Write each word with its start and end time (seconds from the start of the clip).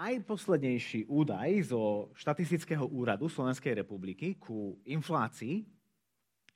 najposlednejší 0.00 1.12
údaj 1.12 1.76
zo 1.76 2.08
štatistického 2.16 2.88
úradu 2.88 3.28
Slovenskej 3.28 3.84
republiky 3.84 4.40
ku 4.40 4.80
inflácii, 4.88 5.68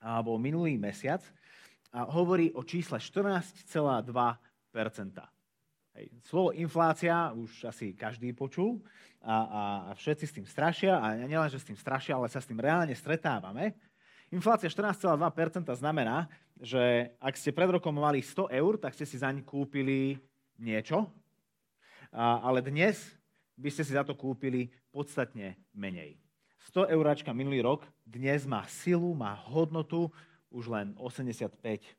alebo 0.01 0.41
minulý 0.41 0.81
mesiac, 0.81 1.21
hovorí 1.93 2.49
o 2.57 2.65
čísle 2.65 2.97
14,2 2.97 4.01
Hej. 5.95 6.11
Slovo 6.27 6.51
inflácia 6.57 7.31
už 7.31 7.71
asi 7.71 7.95
každý 7.95 8.35
počul 8.35 8.83
a, 9.23 9.37
a, 9.37 9.63
a 9.87 9.91
všetci 9.95 10.25
s 10.27 10.35
tým 10.35 10.47
strašia 10.49 10.99
a 10.99 11.15
nielen, 11.15 11.47
že 11.47 11.63
s 11.63 11.69
tým 11.69 11.79
strašia, 11.79 12.19
ale 12.19 12.27
sa 12.27 12.43
s 12.43 12.51
tým 12.51 12.59
reálne 12.59 12.91
stretávame. 12.97 13.79
Inflácia 14.35 14.67
14,2% 14.67 15.71
znamená, 15.79 16.27
že 16.59 17.15
ak 17.23 17.39
ste 17.39 17.55
pred 17.55 17.71
rokom 17.71 17.95
mali 17.95 18.19
100 18.25 18.51
eur, 18.51 18.75
tak 18.83 18.97
ste 18.99 19.07
si 19.07 19.21
zaň 19.23 19.47
kúpili 19.47 20.19
niečo, 20.59 21.07
a, 22.11 22.43
ale 22.43 22.59
dnes 22.59 23.15
by 23.55 23.69
ste 23.71 23.83
si 23.87 23.95
za 23.95 24.03
to 24.03 24.19
kúpili 24.19 24.71
podstatne 24.91 25.59
menej. 25.75 26.19
100 26.73 26.91
euráčka 26.97 27.31
minulý 27.37 27.61
rok 27.61 27.85
dnes 28.03 28.49
má 28.49 28.65
silu, 28.67 29.13
má 29.13 29.37
hodnotu 29.37 30.09
už 30.49 30.73
len 30.73 30.97
85-80. 30.97 31.91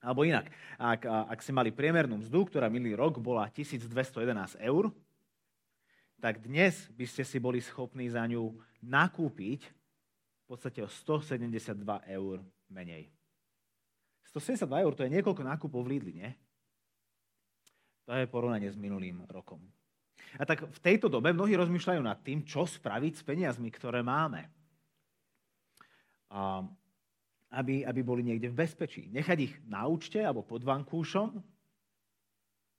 Alebo 0.00 0.24
inak, 0.24 0.48
ak, 0.80 1.04
ak 1.04 1.38
ste 1.44 1.52
mali 1.52 1.68
priemernú 1.70 2.16
mzdu, 2.24 2.48
ktorá 2.48 2.72
minulý 2.72 2.96
rok 2.96 3.20
bola 3.20 3.46
1211 3.52 4.56
eur, 4.64 4.88
tak 6.20 6.40
dnes 6.40 6.88
by 6.92 7.04
ste 7.04 7.24
si 7.24 7.36
boli 7.40 7.60
schopní 7.60 8.08
za 8.08 8.24
ňu 8.24 8.52
nakúpiť 8.80 9.60
v 9.68 10.44
podstate 10.48 10.80
o 10.84 10.88
172 10.88 11.76
eur 12.12 12.44
menej. 12.68 13.12
172 14.32 14.84
eur 14.84 14.92
to 14.96 15.04
je 15.04 15.14
niekoľko 15.16 15.42
nákupov 15.44 15.80
v 15.84 15.90
Lidli, 15.96 16.12
nie? 16.16 16.30
To 18.10 18.18
je 18.18 18.26
porovnanie 18.26 18.66
s 18.66 18.74
minulým 18.74 19.22
rokom. 19.30 19.62
A 20.34 20.42
tak 20.42 20.66
v 20.66 20.80
tejto 20.82 21.06
dobe 21.06 21.30
mnohí 21.30 21.54
rozmýšľajú 21.54 22.02
nad 22.02 22.18
tým, 22.26 22.42
čo 22.42 22.66
spraviť 22.66 23.12
s 23.14 23.22
peniazmi, 23.22 23.70
ktoré 23.70 24.02
máme. 24.02 24.50
A 26.34 26.66
aby, 27.54 27.86
aby 27.86 28.00
boli 28.02 28.26
niekde 28.26 28.50
v 28.50 28.66
bezpečí. 28.66 29.06
Nechať 29.14 29.38
ich 29.38 29.54
na 29.66 29.86
účte 29.86 30.22
alebo 30.22 30.42
pod 30.42 30.62
vankúšom, 30.62 31.38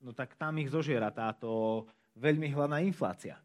no 0.04 0.12
tak 0.12 0.36
tam 0.36 0.60
ich 0.60 0.72
zožiera 0.72 1.12
táto 1.16 1.84
veľmi 2.20 2.52
hladná 2.52 2.84
inflácia. 2.84 3.40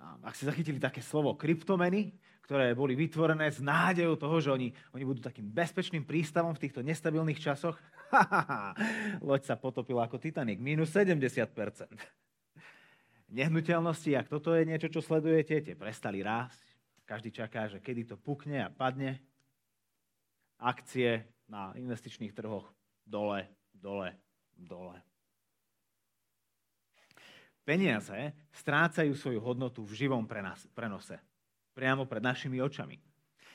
Ak 0.00 0.32
ste 0.32 0.48
zachytili 0.48 0.80
také 0.80 1.04
slovo 1.04 1.36
kryptomeny, 1.36 2.16
ktoré 2.48 2.72
boli 2.72 2.96
vytvorené 2.96 3.52
s 3.52 3.60
nádejou 3.60 4.16
toho, 4.16 4.36
že 4.40 4.50
oni, 4.50 4.68
oni 4.96 5.04
budú 5.04 5.20
takým 5.20 5.46
bezpečným 5.46 6.08
prístavom 6.08 6.56
v 6.56 6.62
týchto 6.66 6.80
nestabilných 6.80 7.38
časoch, 7.38 7.76
loď 9.28 9.44
sa 9.44 9.54
potopila 9.60 10.08
ako 10.08 10.18
Titanic, 10.18 10.58
minus 10.58 10.90
70%. 10.90 11.46
Nehnuteľnosti, 13.30 14.10
ak 14.18 14.26
toto 14.26 14.50
je 14.56 14.66
niečo, 14.66 14.90
čo 14.90 14.98
sledujete, 14.98 15.62
tie 15.62 15.78
prestali 15.78 16.24
rásť. 16.24 16.64
Každý 17.06 17.30
čaká, 17.30 17.70
že 17.70 17.78
kedy 17.78 18.10
to 18.10 18.16
pukne 18.18 18.66
a 18.66 18.72
padne 18.72 19.22
akcie 20.58 21.22
na 21.46 21.70
investičných 21.78 22.34
trhoch 22.34 22.66
dole, 23.06 23.46
dole, 23.70 24.18
dole. 24.54 25.09
Peniaze 27.64 28.32
strácajú 28.50 29.12
svoju 29.14 29.40
hodnotu 29.44 29.84
v 29.84 30.06
živom 30.06 30.24
prenose, 30.72 31.16
priamo 31.76 32.08
pred 32.08 32.24
našimi 32.24 32.58
očami. 32.58 32.96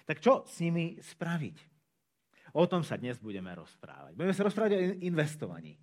Tak 0.05 0.21
čo 0.21 0.45
s 0.45 0.61
nimi 0.61 1.01
spraviť? 1.01 1.57
O 2.55 2.69
tom 2.69 2.85
sa 2.85 2.95
dnes 2.95 3.19
budeme 3.19 3.51
rozprávať. 3.51 4.15
Budeme 4.15 4.31
sa 4.37 4.45
rozprávať 4.45 4.71
o 4.71 4.79
investovaní. 5.03 5.75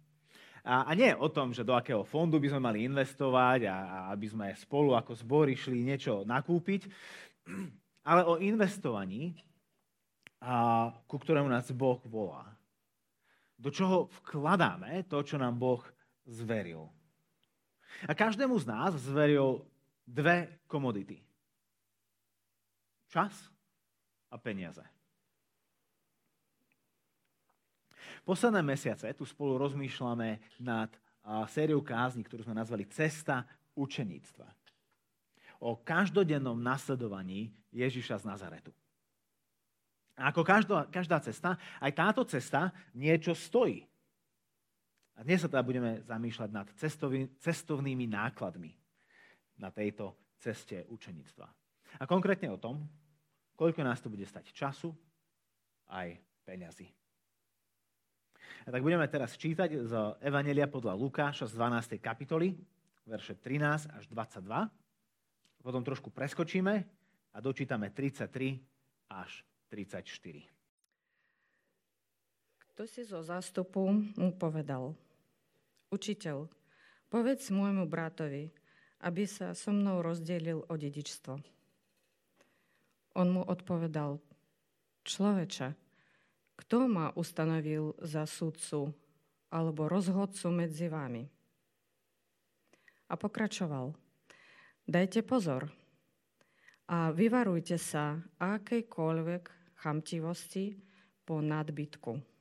A, 0.63 0.87
a 0.87 0.95
nie 0.95 1.11
o 1.11 1.27
tom, 1.27 1.51
že 1.51 1.67
do 1.67 1.75
akého 1.75 2.07
fondu 2.07 2.39
by 2.39 2.55
sme 2.55 2.63
mali 2.63 2.87
investovať 2.87 3.67
a, 3.67 3.77
a 3.77 3.99
aby 4.15 4.31
sme 4.31 4.47
spolu 4.55 4.95
ako 4.95 5.13
zbor 5.19 5.51
išli 5.51 5.83
niečo 5.83 6.23
nakúpiť, 6.23 6.87
ale 8.11 8.23
o 8.23 8.39
investovaní, 8.39 9.35
a 10.43 10.91
ku 11.07 11.19
ktorému 11.23 11.47
nás 11.47 11.71
Boh 11.71 12.03
volá. 12.07 12.47
Do 13.55 13.71
čoho 13.71 14.11
vkladáme 14.23 15.07
to, 15.07 15.23
čo 15.23 15.39
nám 15.39 15.55
Boh 15.55 15.83
zveril. 16.27 16.91
A 18.09 18.13
každému 18.17 18.59
z 18.59 18.67
nás 18.67 18.93
zveril 18.99 19.63
dve 20.07 20.59
komodity. 20.67 21.21
Čas 23.13 23.33
a 24.33 24.37
peniaze. 24.41 24.83
Posledné 28.23 28.63
mesiace 28.63 29.11
tu 29.19 29.27
spolu 29.27 29.59
rozmýšľame 29.59 30.39
nad 30.63 30.91
sériou 31.51 31.83
kázni, 31.83 32.23
ktorú 32.23 32.47
sme 32.47 32.57
nazvali 32.57 32.87
Cesta 32.87 33.45
učeníctva. 33.75 34.47
O 35.63 35.79
každodennom 35.79 36.59
nasledovaní 36.59 37.55
Ježiša 37.71 38.23
z 38.23 38.25
Nazaretu. 38.27 38.75
A 40.19 40.29
ako 40.29 40.43
každá, 40.45 40.87
každá 40.93 41.19
cesta, 41.25 41.57
aj 41.81 41.93
táto 41.97 42.23
cesta 42.29 42.75
niečo 42.93 43.33
stojí. 43.33 43.87
A 45.17 45.27
dnes 45.27 45.45
sa 45.45 45.49
teda 45.49 45.61
budeme 45.61 46.01
zamýšľať 46.05 46.51
nad 46.51 46.67
cestovnými 47.41 48.09
nákladmi 48.09 48.73
na 49.61 49.69
tejto 49.69 50.17
ceste 50.41 50.89
učenictva. 50.89 51.47
A 52.01 52.09
konkrétne 52.09 52.49
o 52.49 52.59
tom, 52.59 52.83
koľko 53.55 53.85
nás 53.85 54.01
to 54.01 54.09
bude 54.09 54.25
stať 54.25 54.51
času 54.57 54.91
aj 55.93 56.17
peňazí. 56.49 56.89
A 58.67 58.69
tak 58.71 58.83
budeme 58.83 59.05
teraz 59.11 59.35
čítať 59.37 59.71
z 59.87 59.93
Evanelia 60.23 60.71
podľa 60.71 60.95
Lukáša 60.95 61.51
z 61.51 61.59
12. 61.59 61.99
kapitoly, 61.99 62.55
verše 63.07 63.35
13 63.37 63.91
až 63.93 64.05
22. 64.09 65.63
Potom 65.63 65.83
trošku 65.83 66.11
preskočíme 66.11 66.75
a 67.33 67.39
dočítame 67.39 67.91
33 67.91 68.59
až 69.11 69.47
34. 69.71 70.52
Kto 72.73 72.89
si 72.89 73.05
zo 73.05 73.21
zástupu 73.21 73.85
mu 74.17 74.33
povedal, 74.41 74.97
učiteľ, 75.93 76.49
povedz 77.13 77.53
môjmu 77.53 77.85
bratovi, 77.85 78.49
aby 79.05 79.29
sa 79.29 79.53
so 79.53 79.77
mnou 79.77 80.01
rozdelil 80.01 80.65
o 80.65 80.75
dedičstvo. 80.81 81.37
On 83.21 83.29
mu 83.29 83.45
odpovedal, 83.45 84.17
človeče, 85.05 85.69
kto 86.65 86.89
ma 86.89 87.13
ustanovil 87.13 87.93
za 88.01 88.25
sudcu 88.25 88.89
alebo 89.53 89.85
rozhodcu 89.85 90.49
medzi 90.49 90.89
vami? 90.89 91.29
A 93.13 93.15
pokračoval, 93.21 93.93
dajte 94.89 95.21
pozor 95.21 95.69
a 96.89 97.13
vyvarujte 97.13 97.77
sa 97.77 98.17
akejkoľvek 98.41 99.77
chamtivosti 99.77 100.81
po 101.29 101.45
nadbytku. 101.45 102.32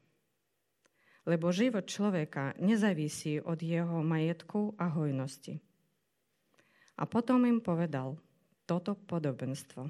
Lebo 1.26 1.54
život 1.54 1.86
človeka 1.86 2.58
nezávisí 2.58 3.38
od 3.38 3.62
jeho 3.62 4.02
majetku 4.02 4.74
a 4.82 4.90
hojnosti. 4.90 5.62
A 6.98 7.06
potom 7.06 7.46
im 7.46 7.62
povedal 7.62 8.18
toto 8.66 8.98
podobenstvo. 8.98 9.90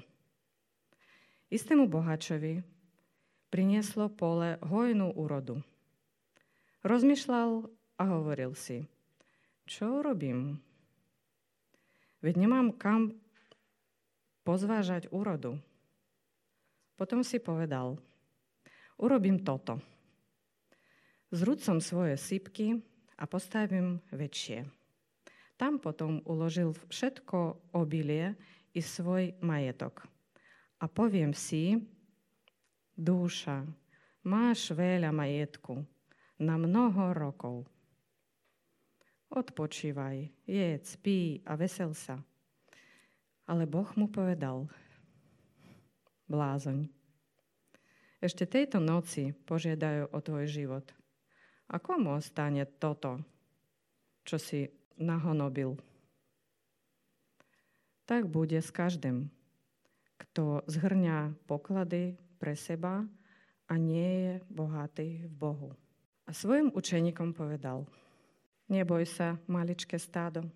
Istému 1.52 1.88
bohačovi 1.88 2.64
prinieslo 3.52 4.08
pole 4.08 4.56
hojnú 4.64 5.12
úrodu. 5.12 5.60
Rozmýšľal 6.80 7.68
a 8.00 8.02
hovoril 8.08 8.56
si, 8.56 8.88
čo 9.68 10.00
urobím? 10.00 10.58
Veď 12.24 12.34
nemám 12.48 12.72
kam 12.74 13.14
pozvážať 14.42 15.12
úrodu. 15.12 15.60
Potom 16.96 17.20
si 17.20 17.38
povedal, 17.38 18.00
urobím 18.96 19.42
toto. 19.44 19.78
Zrúcom 21.32 21.80
svoje 21.80 22.20
sypky 22.20 22.76
a 23.16 23.24
postavím 23.24 24.04
väčšie. 24.12 24.68
Tam 25.56 25.80
potom 25.80 26.20
uložil 26.28 26.76
všetko 26.92 27.72
obilie 27.72 28.36
i 28.76 28.84
svoj 28.84 29.32
majetok. 29.40 30.04
A 30.76 30.84
poviem 30.92 31.32
si, 31.32 31.80
duša, 32.92 33.64
máš 34.28 34.76
veľa 34.76 35.08
majetku 35.08 35.80
na 36.36 36.60
mnoho 36.60 37.16
rokov. 37.16 37.64
Odpočívaj, 39.32 40.28
jedz, 40.44 41.00
pí 41.00 41.40
a 41.48 41.56
vesel 41.56 41.96
sa. 41.96 42.20
Ale 43.48 43.64
Boh 43.64 43.88
mu 43.96 44.04
povedal, 44.12 44.68
blázoň. 46.28 46.92
Ešte 48.20 48.44
tejto 48.44 48.84
noci 48.84 49.32
požiadajú 49.48 50.12
o 50.12 50.18
tvoj 50.20 50.44
život. 50.44 50.84
A 51.72 51.80
komu 51.80 52.20
ostane 52.20 52.68
toto, 52.68 53.24
čo 54.28 54.36
si 54.36 54.68
nahonobil? 55.00 55.72
Tak 58.04 58.28
bude 58.28 58.60
s 58.60 58.68
každým, 58.68 59.32
kto 60.20 60.62
zhrňa 60.68 61.32
poklady 61.48 62.20
pre 62.36 62.52
seba 62.52 63.08
a 63.66 63.74
nie 63.80 64.10
je 64.28 64.34
bohatý 64.52 65.24
v 65.26 65.32
Bohu. 65.32 65.70
A 66.28 66.36
svojim 66.36 66.68
učeníkom 66.70 67.32
povedal, 67.32 67.88
Neboj 68.72 69.04
sa, 69.04 69.36
maličké 69.52 70.00
stádo, 70.00 70.48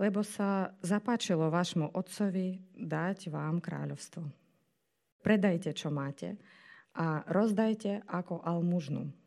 lebo 0.00 0.24
sa 0.24 0.72
zapáčilo 0.80 1.52
vášmu 1.52 1.92
otcovi 1.92 2.56
dať 2.72 3.28
vám 3.28 3.60
kráľovstvo. 3.60 4.24
Predajte, 5.20 5.76
čo 5.76 5.92
máte 5.92 6.40
a 6.96 7.20
rozdajte 7.28 8.08
ako 8.08 8.40
almužnu. 8.40 9.23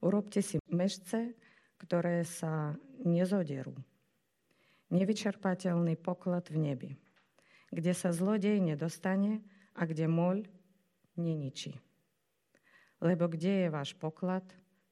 Urobte 0.00 0.40
si 0.40 0.56
mešce, 0.72 1.36
ktoré 1.80 2.24
sa 2.24 2.76
nezodierú. 3.04 3.72
Nevyčerpateľný 4.90 6.00
poklad 6.00 6.50
v 6.50 6.58
nebi, 6.58 6.90
kde 7.70 7.92
sa 7.94 8.10
zlodej 8.10 8.58
nedostane 8.58 9.44
a 9.76 9.86
kde 9.86 10.10
moľ 10.10 10.42
neničí. 11.20 11.76
Lebo 13.00 13.30
kde 13.30 13.64
je 13.64 13.68
váš 13.72 13.96
poklad, 13.96 14.44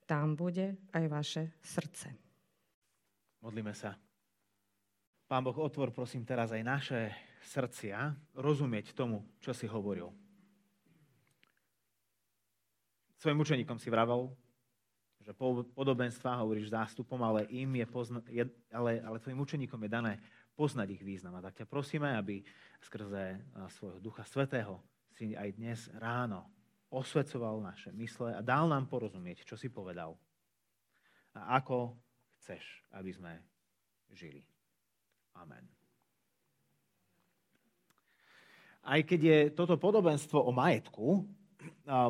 tam 0.09 0.33
bude 0.33 0.81
aj 0.97 1.05
vaše 1.13 1.43
srdce. 1.61 2.09
Modlíme 3.45 3.77
sa. 3.77 3.93
Pán 5.29 5.45
Boh, 5.45 5.57
otvor 5.61 5.93
prosím 5.93 6.25
teraz 6.25 6.57
aj 6.57 6.63
naše 6.65 7.01
srdcia, 7.45 8.17
rozumieť 8.33 8.97
tomu, 8.97 9.29
čo 9.45 9.53
si 9.53 9.69
hovoril. 9.69 10.09
Svojim 13.21 13.37
učeníkom 13.37 13.77
si 13.77 13.93
vravel, 13.93 14.33
že 15.29 15.37
podobenstva 15.77 16.41
hovoríš 16.41 16.73
zástupom, 16.73 17.21
ale, 17.21 17.45
im 17.53 17.69
je 17.77 17.87
pozna- 17.87 18.25
je, 18.33 18.49
ale, 18.73 19.05
ale 19.05 19.21
tvojim 19.21 19.45
učeníkom 19.45 19.85
je 19.85 19.91
dané 19.93 20.13
poznať 20.57 20.97
ich 20.97 21.05
význam. 21.05 21.37
A 21.37 21.45
tak 21.45 21.61
ťa 21.61 21.67
prosíme, 21.69 22.17
aby 22.17 22.41
skrze 22.81 23.37
svojho 23.77 24.01
Ducha 24.01 24.25
Svetého 24.25 24.81
si 25.13 25.37
aj 25.37 25.53
dnes 25.61 25.93
ráno 26.01 26.49
osvecoval 26.89 27.61
naše 27.61 27.93
mysle 27.93 28.33
a 28.33 28.41
dal 28.41 28.65
nám 28.65 28.89
porozumieť, 28.89 29.45
čo 29.45 29.61
si 29.61 29.69
povedal 29.69 30.17
a 31.39 31.63
ako 31.63 31.95
chceš, 32.41 32.83
aby 32.99 33.11
sme 33.15 33.33
žili. 34.11 34.43
Amen. 35.39 35.63
Aj 38.89 39.01
keď 39.05 39.21
je 39.21 39.39
toto 39.53 39.77
podobenstvo 39.77 40.41
o 40.41 40.51
majetku, 40.51 41.23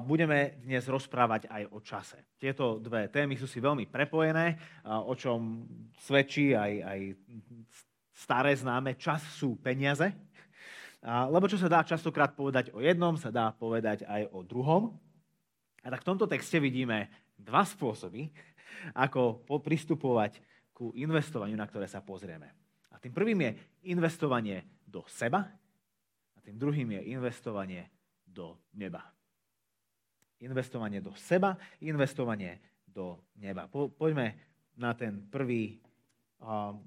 budeme 0.04 0.60
dnes 0.60 0.84
rozprávať 0.84 1.48
aj 1.48 1.62
o 1.72 1.78
čase. 1.80 2.18
Tieto 2.36 2.76
dve 2.76 3.08
témy 3.08 3.34
sú 3.40 3.48
si 3.48 3.64
veľmi 3.64 3.88
prepojené, 3.88 4.60
o 4.84 5.16
čom 5.16 5.64
svedčí 5.96 6.52
aj, 6.52 6.72
aj 6.84 7.00
staré 8.12 8.52
známe, 8.52 8.98
čas 9.00 9.24
sú 9.38 9.56
peniaze. 9.56 10.12
Lebo 11.04 11.46
čo 11.46 11.56
sa 11.56 11.70
dá 11.70 11.86
častokrát 11.86 12.34
povedať 12.34 12.74
o 12.74 12.82
jednom, 12.82 13.14
sa 13.16 13.30
dá 13.30 13.54
povedať 13.54 14.02
aj 14.04 14.28
o 14.34 14.42
druhom. 14.42 14.98
A 15.80 15.94
tak 15.94 16.02
v 16.02 16.08
tomto 16.12 16.26
texte 16.26 16.58
vidíme 16.58 17.08
dva 17.38 17.62
spôsoby, 17.62 18.28
ako 18.98 19.46
pristupovať 19.62 20.42
ku 20.74 20.90
investovaniu, 20.94 21.54
na 21.54 21.66
ktoré 21.66 21.86
sa 21.86 22.02
pozrieme. 22.02 22.50
A 22.90 22.98
tým 22.98 23.14
prvým 23.14 23.38
je 23.46 23.50
investovanie 23.94 24.66
do 24.82 25.06
seba 25.06 25.46
a 26.34 26.38
tým 26.42 26.58
druhým 26.58 26.98
je 26.98 27.14
investovanie 27.14 27.86
do 28.26 28.58
neba. 28.74 29.06
Investovanie 30.38 31.02
do 31.02 31.10
seba, 31.18 31.58
investovanie 31.82 32.62
do 32.86 33.18
neba. 33.38 33.66
Po, 33.66 33.90
poďme 33.90 34.38
na 34.78 34.94
ten 34.94 35.18
prvý 35.26 35.82
um, 36.38 36.78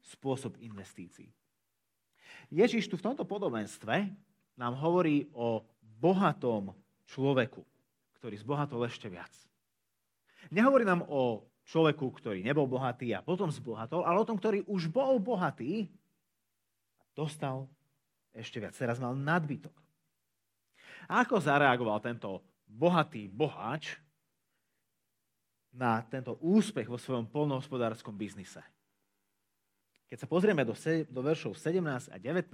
spôsob 0.00 0.56
investícií. 0.64 1.28
Ježiš 2.48 2.88
tu 2.88 2.96
v 2.96 3.04
tomto 3.12 3.28
podobenstve 3.28 4.08
nám 4.56 4.74
hovorí 4.80 5.28
o 5.36 5.68
bohatom 6.00 6.72
človeku, 7.04 7.60
ktorý 8.16 8.34
zbohatol 8.40 8.88
ešte 8.88 9.12
viac. 9.12 9.30
Nehovorí 10.48 10.88
nám 10.88 11.04
o 11.04 11.44
človeku, 11.68 12.08
ktorý 12.16 12.40
nebol 12.40 12.64
bohatý 12.64 13.12
a 13.12 13.20
potom 13.20 13.52
zbohatol, 13.52 14.00
ale 14.08 14.16
o 14.16 14.28
tom, 14.28 14.40
ktorý 14.40 14.64
už 14.64 14.88
bol 14.88 15.20
bohatý 15.20 15.92
a 16.96 17.04
dostal 17.12 17.68
ešte 18.32 18.56
viac. 18.56 18.72
Teraz 18.72 18.96
mal 18.96 19.12
nadbytok. 19.12 19.76
A 21.08 21.24
ako 21.24 21.36
zareagoval 21.40 22.00
tento 22.00 22.40
bohatý 22.68 23.26
boháč 23.26 23.96
na 25.72 26.04
tento 26.06 26.36
úspech 26.44 26.86
vo 26.86 27.00
svojom 27.00 27.26
polnohospodárskom 27.26 28.12
biznise? 28.12 28.60
Keď 30.08 30.24
sa 30.24 30.28
pozrieme 30.28 30.64
do, 30.64 30.72
do 31.08 31.20
veršov 31.20 31.56
17 31.56 32.12
a 32.12 32.16
19, 32.16 32.52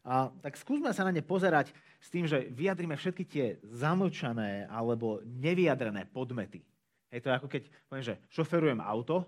a, 0.00 0.32
tak 0.40 0.56
skúsme 0.56 0.90
sa 0.96 1.04
na 1.04 1.12
ne 1.12 1.20
pozerať 1.20 1.76
s 2.00 2.08
tým, 2.08 2.24
že 2.24 2.48
vyjadrime 2.50 2.96
všetky 2.96 3.24
tie 3.28 3.46
zamlčané 3.68 4.64
alebo 4.66 5.20
nevyjadrené 5.22 6.08
podmety. 6.08 6.64
Je 7.12 7.20
to 7.20 7.28
ako 7.34 7.50
keď 7.50 7.68
poviem, 7.90 8.06
že 8.06 8.14
šoferujem 8.32 8.80
auto, 8.80 9.26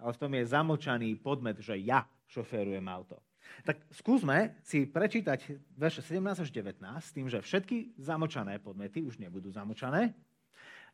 ale 0.00 0.14
v 0.14 0.20
tom 0.20 0.32
je 0.32 0.50
zamlčaný 0.50 1.08
podmet, 1.20 1.58
že 1.60 1.76
ja 1.82 2.06
šoferujem 2.30 2.86
auto. 2.88 3.20
Tak 3.66 3.82
skúsme 3.90 4.54
si 4.62 4.86
prečítať 4.86 5.58
verše 5.74 6.02
17 6.02 6.46
až 6.46 6.50
19 6.54 6.80
s 7.02 7.10
tým, 7.10 7.26
že 7.26 7.42
všetky 7.42 7.98
zamlčané 7.98 8.62
podmety 8.62 9.02
už 9.02 9.18
nebudú 9.18 9.50
zamlčané 9.50 10.14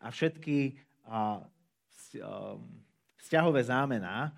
a 0.00 0.08
všetky 0.08 0.80
a, 1.04 1.44
vzťahové 3.22 3.62
zámená 3.64 4.34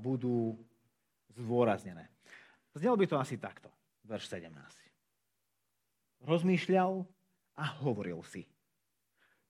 budú 0.00 0.56
zdôraznené. 1.36 2.08
Znelo 2.72 2.96
by 2.96 3.06
to 3.08 3.16
asi 3.20 3.36
takto, 3.36 3.68
verš 4.04 4.32
17. 4.32 4.52
Rozmýšľal 6.24 7.04
a 7.58 7.64
hovoril 7.84 8.22
si, 8.24 8.48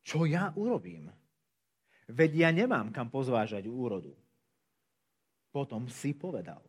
čo 0.03 0.27
ja 0.27 0.51
urobím? 0.59 1.13
Veď 2.11 2.31
ja 2.35 2.51
nemám 2.51 2.91
kam 2.91 3.07
pozvážať 3.13 3.71
úrodu. 3.71 4.11
Potom 5.55 5.87
si 5.87 6.17
povedal, 6.17 6.65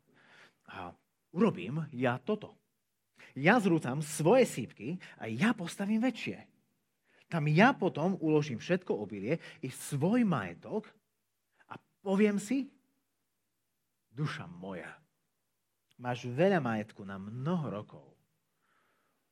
a 0.69 0.93
urobím 1.33 1.83
ja 1.91 2.21
toto. 2.21 2.55
Ja 3.33 3.57
zrúcam 3.57 3.99
svoje 4.05 4.45
sípky 4.45 5.01
a 5.17 5.25
ja 5.25 5.57
postavím 5.57 5.99
väčšie. 6.05 6.45
Tam 7.27 7.49
ja 7.49 7.73
potom 7.73 8.13
uložím 8.21 8.61
všetko 8.61 8.93
obilie 8.93 9.41
i 9.65 9.73
svoj 9.73 10.21
majetok 10.21 10.85
a 11.65 11.81
poviem 12.05 12.37
si, 12.37 12.69
duša 14.13 14.45
moja, 14.45 14.93
máš 15.97 16.29
veľa 16.29 16.61
majetku 16.61 17.01
na 17.01 17.17
mnoho 17.17 17.73
rokov. 17.73 18.05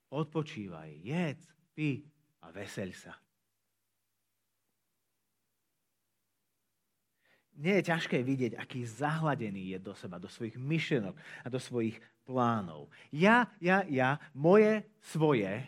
Odpočívaj, 0.10 0.98
jedz, 1.06 1.46
pí 1.78 2.02
a 2.42 2.50
veseľ 2.50 2.90
sa. 2.98 3.14
Nie 7.60 7.82
je 7.82 7.90
ťažké 7.92 8.24
vidieť, 8.24 8.54
aký 8.56 8.88
zahladený 8.88 9.76
je 9.76 9.80
do 9.84 9.92
seba, 9.92 10.22
do 10.22 10.32
svojich 10.32 10.56
myšlenok 10.56 11.16
a 11.44 11.48
do 11.52 11.60
svojich 11.60 12.00
plánov. 12.24 12.88
Ja, 13.12 13.52
ja, 13.60 13.84
ja, 13.92 14.18
moje, 14.32 14.88
svoje. 15.04 15.68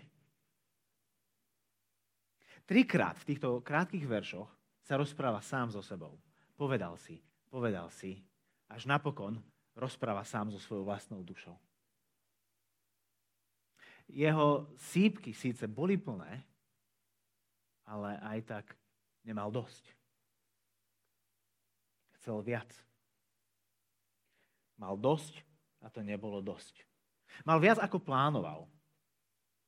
Trikrát 2.64 3.20
v 3.20 3.36
týchto 3.36 3.60
krátkých 3.60 4.08
veršoch 4.08 4.48
sa 4.80 4.96
rozpráva 4.96 5.44
sám 5.44 5.76
so 5.76 5.84
sebou. 5.84 6.16
Povedal 6.56 6.96
si, 6.96 7.20
povedal 7.52 7.92
si, 7.92 8.24
až 8.72 8.88
napokon 8.88 9.44
rozpráva 9.76 10.24
sám 10.24 10.56
so 10.56 10.60
svojou 10.62 10.88
vlastnou 10.88 11.20
dušou. 11.20 11.58
Jeho 14.08 14.68
sípky 14.78 15.34
síce 15.34 15.68
boli 15.68 15.98
plné, 15.98 16.44
ale 17.88 18.20
aj 18.20 18.40
tak 18.48 18.66
nemal 19.24 19.52
dosť. 19.52 20.03
Chcel 22.24 22.40
viac. 22.40 22.72
Mal 24.80 24.96
dosť 24.96 25.44
a 25.84 25.92
to 25.92 26.00
nebolo 26.00 26.40
dosť. 26.40 26.88
Mal 27.44 27.60
viac, 27.60 27.84
ako 27.84 28.00
plánoval. 28.00 28.72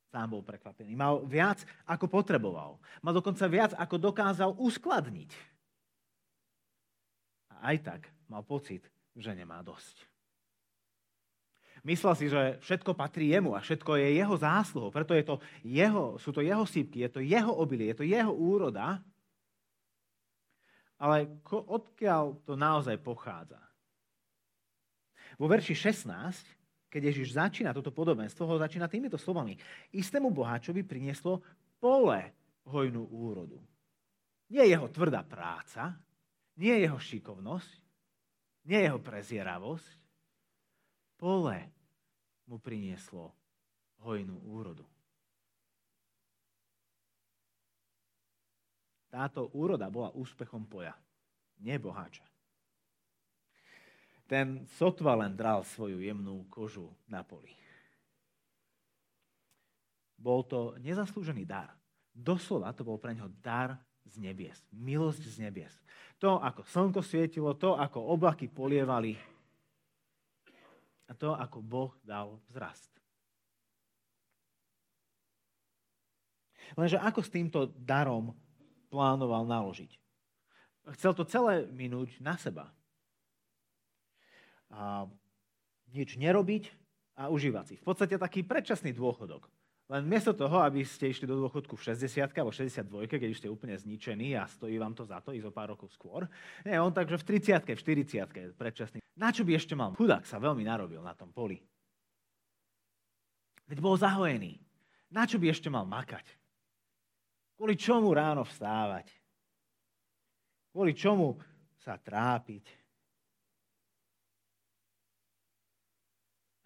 Sám 0.07 0.31
bol 0.31 0.39
prekvapený. 0.39 0.95
Mal 0.95 1.19
viac, 1.27 1.67
ako 1.83 2.07
potreboval. 2.07 2.79
Mal 3.03 3.11
dokonca 3.11 3.43
viac, 3.51 3.75
ako 3.75 3.99
dokázal 3.99 4.55
uskladniť. 4.55 5.35
A 7.59 7.75
aj 7.75 7.77
tak 7.83 8.01
mal 8.31 8.39
pocit, 8.47 8.87
že 9.19 9.35
nemá 9.35 9.59
dosť. 9.59 10.07
Myslel 11.83 12.15
si, 12.15 12.31
že 12.31 12.55
všetko 12.63 12.95
patrí 12.95 13.35
jemu 13.35 13.51
a 13.51 13.59
všetko 13.59 13.99
je 13.99 14.15
jeho 14.15 14.35
zásluhou, 14.39 14.95
preto 14.95 15.11
je 15.11 15.27
to 15.27 15.35
jeho, 15.59 16.15
sú 16.17 16.31
to 16.31 16.39
jeho 16.39 16.63
sípky, 16.63 17.03
je 17.03 17.11
to 17.11 17.19
jeho 17.19 17.51
obilie, 17.51 17.91
je 17.91 17.99
to 17.99 18.07
jeho 18.07 18.31
úroda. 18.31 19.03
Ale 20.95 21.27
odkiaľ 21.51 22.39
to 22.47 22.55
naozaj 22.55 22.95
pochádza? 23.03 23.59
Vo 25.35 25.51
verši 25.51 25.75
16, 25.75 26.87
keď 26.87 27.01
Ježiš 27.11 27.35
začína 27.35 27.75
toto 27.75 27.91
podobenstvo, 27.91 28.47
ho 28.47 28.55
začína 28.55 28.87
týmito 28.87 29.19
slovami. 29.19 29.59
Istému 29.91 30.31
boháčovi 30.31 30.87
prinieslo 30.87 31.43
pole 31.83 32.31
hojnú 32.63 33.03
úrodu. 33.11 33.59
Nie 34.47 34.71
jeho 34.71 34.87
tvrdá 34.87 35.25
práca, 35.27 35.99
nie 36.55 36.71
jeho 36.79 36.95
šikovnosť, 36.95 37.71
nie 38.71 38.79
jeho 38.79 38.99
prezieravosť. 39.03 39.89
Pole 41.19 41.57
mu 42.47 42.55
prinieslo 42.63 43.35
hojnú 43.99 44.39
úrodu. 44.47 44.87
Táto 49.15 49.47
úroda 49.55 49.87
bola 49.87 50.11
úspechom 50.11 50.67
poja. 50.67 50.91
nie 51.63 51.79
boháča. 51.79 52.27
Ten 54.27 54.67
sotva 54.75 55.15
len 55.15 55.39
dral 55.39 55.63
svoju 55.63 56.03
jemnú 56.03 56.43
kožu 56.51 56.91
na 57.07 57.23
poli. 57.23 57.55
Bol 60.19 60.43
to 60.43 60.75
nezaslúžený 60.83 61.47
dar. 61.47 61.71
Doslova 62.11 62.75
to 62.75 62.83
bol 62.83 62.99
pre 62.99 63.15
neho 63.15 63.31
dar 63.39 63.79
z 64.03 64.19
nebies. 64.19 64.59
Milosť 64.75 65.23
z 65.31 65.47
nebies. 65.47 65.71
To, 66.19 66.35
ako 66.43 66.67
slnko 66.67 66.99
svietilo, 66.99 67.55
to, 67.55 67.79
ako 67.79 68.03
oblaky 68.11 68.51
polievali 68.51 69.15
a 71.07 71.15
to, 71.15 71.31
ako 71.31 71.63
Boh 71.63 71.95
dal 72.03 72.35
vzrast. 72.51 72.91
Lenže 76.75 76.99
ako 76.99 77.23
s 77.23 77.31
týmto 77.31 77.59
darom 77.79 78.35
plánoval 78.89 79.47
naložiť? 79.47 79.91
Chcel 80.97 81.17
to 81.17 81.25
celé 81.25 81.65
minúť 81.73 82.13
na 82.21 82.37
seba. 82.37 82.69
A 84.69 85.09
nič 85.89 86.19
nerobiť 86.19 86.69
a 87.17 87.31
užívať 87.31 87.65
si. 87.65 87.75
V 87.81 87.85
podstate 87.87 88.19
taký 88.19 88.45
predčasný 88.45 88.93
dôchodok. 88.93 89.49
Len 89.85 90.01
miesto 90.01 90.33
toho, 90.33 90.65
aby 90.65 90.81
ste 90.81 91.13
išli 91.13 91.29
do 91.29 91.37
dôchodku 91.37 91.77
v 91.77 91.93
60 91.93 92.33
alebo 92.33 92.49
62 92.49 93.05
keď 93.05 93.29
už 93.29 93.37
ste 93.37 93.53
úplne 93.53 93.77
zničení 93.77 94.33
a 94.33 94.49
stojí 94.49 94.81
vám 94.81 94.97
to 94.97 95.05
za 95.05 95.21
to 95.21 95.29
ísť 95.29 95.45
o 95.45 95.53
pár 95.53 95.77
rokov 95.77 95.93
skôr. 95.93 96.25
Nie, 96.65 96.81
on 96.81 96.89
takže 96.89 97.21
v 97.21 97.37
30 97.37 97.69
v 97.69 97.81
40 98.57 98.57
predčasný. 98.57 98.97
Na 99.13 99.29
čo 99.29 99.45
by 99.45 99.53
ešte 99.53 99.77
mal? 99.77 99.93
Chudák 99.93 100.25
sa 100.25 100.41
veľmi 100.41 100.65
narobil 100.65 101.05
na 101.05 101.13
tom 101.13 101.29
poli. 101.29 101.61
Veď 103.69 103.77
bol 103.77 103.93
zahojený. 103.93 104.57
Na 105.13 105.29
čo 105.29 105.37
by 105.37 105.53
ešte 105.53 105.69
mal 105.69 105.85
makať? 105.85 106.25
Kvôli 107.55 107.79
čomu 107.79 108.11
ráno 108.11 108.43
vstávať? 108.43 109.15
Kvôli 110.75 110.91
čomu 110.91 111.39
sa 111.79 111.95
trápiť? 111.95 112.67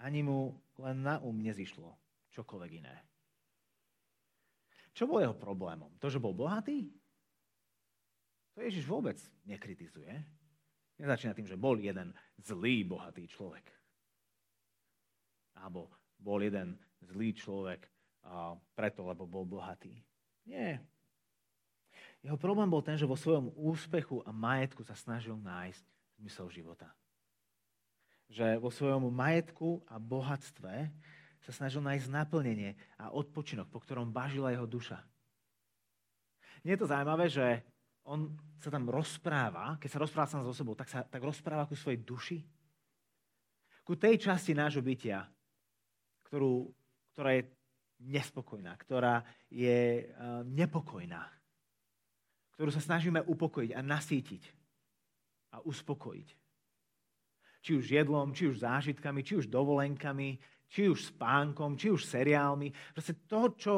Ani 0.01 0.25
mu 0.25 0.57
len 0.81 1.05
na 1.05 1.21
um 1.21 1.37
nezišlo 1.37 1.93
čokoľvek 2.33 2.71
iné. 2.81 2.95
Čo 4.97 5.05
bol 5.05 5.21
jeho 5.21 5.37
problémom? 5.37 5.93
To, 6.01 6.09
že 6.09 6.17
bol 6.17 6.33
bohatý? 6.33 6.89
To 8.57 8.65
Ježiš 8.65 8.89
vôbec 8.89 9.21
nekritizuje. 9.45 10.09
Nezačína 10.99 11.37
tým, 11.37 11.47
že 11.47 11.59
bol 11.59 11.77
jeden 11.77 12.11
zlý 12.41 12.83
bohatý 12.83 13.29
človek. 13.29 13.69
Alebo 15.61 15.93
bol 16.17 16.41
jeden 16.41 16.75
zlý 17.05 17.31
človek 17.37 17.85
preto, 18.73 19.05
lebo 19.05 19.29
bol 19.29 19.45
bohatý. 19.47 19.95
Nie. 20.49 20.81
Jeho 22.25 22.35
problém 22.35 22.65
bol 22.65 22.81
ten, 22.81 22.97
že 22.97 23.05
vo 23.05 23.15
svojom 23.15 23.53
úspechu 23.53 24.25
a 24.25 24.33
majetku 24.33 24.81
sa 24.81 24.97
snažil 24.97 25.37
nájsť 25.37 25.85
zmysel 26.19 26.49
života. 26.49 26.89
Že 28.33 28.57
vo 28.57 28.73
svojom 28.73 29.07
majetku 29.13 29.85
a 29.85 30.01
bohatstve 30.01 30.89
sa 31.45 31.51
snažil 31.53 31.85
nájsť 31.85 32.11
naplnenie 32.11 32.75
a 32.99 33.13
odpočinok, 33.13 33.71
po 33.71 33.79
ktorom 33.79 34.11
bažila 34.11 34.51
jeho 34.51 34.67
duša. 34.67 34.99
Nie 36.65 36.75
je 36.75 36.81
to 36.83 36.91
zaujímavé, 36.91 37.31
že 37.31 37.63
on 38.03 38.35
sa 38.59 38.67
tam 38.67 38.89
rozpráva, 38.89 39.79
keď 39.79 39.89
sa 39.95 40.01
rozpráva 40.03 40.27
sám 40.27 40.43
so 40.43 40.51
sebou, 40.51 40.75
tak 40.75 40.91
sa 40.91 41.05
tak 41.07 41.23
rozpráva 41.23 41.69
ku 41.69 41.77
svojej 41.77 42.01
duši, 42.03 42.43
ku 43.85 43.95
tej 43.95 44.19
časti 44.19 44.51
nášho 44.51 44.83
bytia, 44.83 45.23
ktorú, 46.27 46.67
ktorá 47.15 47.37
je 47.39 47.47
nespokojná, 47.99 48.75
ktorá 48.79 49.21
je 49.51 50.07
uh, 50.07 50.41
nepokojná, 50.47 51.27
ktorú 52.55 52.71
sa 52.71 52.83
snažíme 52.83 53.23
upokojiť 53.23 53.71
a 53.75 53.81
nasítiť 53.83 54.43
a 55.55 55.63
uspokojiť. 55.63 56.29
Či 57.59 57.71
už 57.75 57.85
jedlom, 57.91 58.31
či 58.31 58.47
už 58.47 58.63
zážitkami, 58.63 59.19
či 59.19 59.35
už 59.35 59.51
dovolenkami, 59.51 60.39
či 60.71 60.87
už 60.87 61.11
spánkom, 61.11 61.75
či 61.75 61.91
už 61.91 62.07
seriálmi. 62.07 62.71
Proste 62.95 63.19
to, 63.27 63.51
čo 63.59 63.73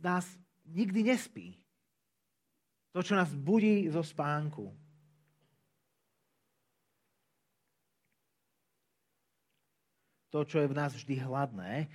nás 0.00 0.24
nikdy 0.64 1.12
nespí. 1.12 1.58
To, 2.96 3.04
čo 3.04 3.18
nás 3.18 3.28
budí 3.36 3.90
zo 3.92 4.00
spánku. 4.00 4.72
To, 10.32 10.44
čo 10.44 10.60
je 10.60 10.68
v 10.68 10.76
nás 10.76 10.92
vždy 10.92 11.24
hladné 11.24 11.88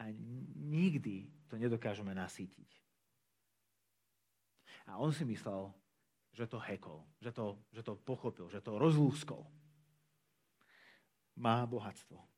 a 0.00 0.10
nikdy 0.58 1.30
to 1.46 1.54
nedokážeme 1.58 2.10
nasýtiť. 2.14 2.70
A 4.90 5.00
on 5.00 5.14
si 5.14 5.24
myslel, 5.24 5.72
že 6.34 6.50
to 6.50 6.58
hekol, 6.60 7.06
že 7.22 7.30
to, 7.30 7.56
že 7.72 7.80
to 7.86 7.94
pochopil, 7.96 8.50
že 8.50 8.60
to 8.60 8.76
rozlúskol. 8.76 9.46
Má 11.38 11.64
bohatstvo 11.64 12.34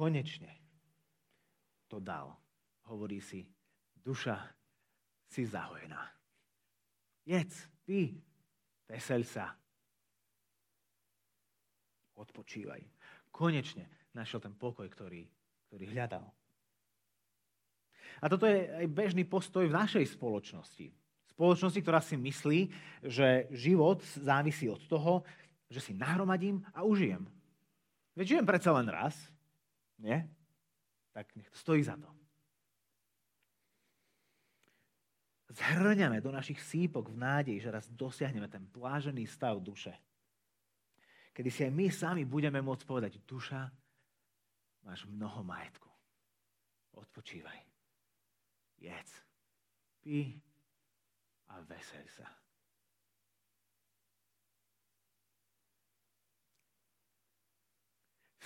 konečne 0.00 0.48
to 1.84 2.00
dal. 2.00 2.40
Hovorí 2.88 3.20
si, 3.20 3.44
duša 4.00 4.40
si 5.28 5.44
zahojená. 5.44 6.00
Jedz, 7.28 7.68
pí, 7.84 8.16
veseľ 8.88 9.22
sa. 9.28 9.52
Odpočívaj. 12.16 12.80
Konečne 13.28 14.08
našiel 14.16 14.40
ten 14.40 14.56
pokoj, 14.56 14.88
ktorý, 14.88 15.28
ktorý 15.70 15.86
hľadal. 15.94 16.26
A 18.18 18.26
toto 18.26 18.44
je 18.44 18.66
aj 18.66 18.86
bežný 18.90 19.22
postoj 19.22 19.64
v 19.70 19.78
našej 19.78 20.18
spoločnosti. 20.18 20.90
Spoločnosti, 21.30 21.80
ktorá 21.80 22.02
si 22.02 22.18
myslí, 22.18 22.60
že 23.06 23.46
život 23.54 24.02
závisí 24.18 24.66
od 24.66 24.82
toho, 24.90 25.22
že 25.70 25.78
si 25.78 25.94
nahromadím 25.94 26.60
a 26.74 26.82
užijem. 26.82 27.22
Veď 28.18 28.36
žijem 28.36 28.46
predsa 28.50 28.74
len 28.74 28.90
raz. 28.90 29.14
Nie? 29.96 30.26
Tak 31.14 31.30
nech 31.38 31.48
to 31.48 31.56
stojí 31.56 31.86
za 31.86 31.94
to. 31.94 32.10
Zhrňame 35.50 36.22
do 36.22 36.30
našich 36.30 36.62
sípok 36.62 37.10
v 37.10 37.18
nádeji, 37.18 37.58
že 37.62 37.74
raz 37.74 37.86
dosiahneme 37.90 38.46
ten 38.46 38.66
plážený 38.70 39.26
stav 39.26 39.58
duše. 39.58 39.94
Kedy 41.34 41.48
si 41.50 41.62
aj 41.66 41.72
my 41.74 41.86
sami 41.90 42.22
budeme 42.26 42.58
môcť 42.62 42.84
povedať, 42.86 43.12
duša, 43.26 43.70
máš 44.84 45.04
mnoho 45.06 45.44
majetku. 45.44 45.88
Odpočívaj. 46.96 47.60
Jedz. 48.80 49.12
Pí 50.00 50.40
a 51.52 51.60
veseľ 51.60 52.06
sa. 52.08 52.28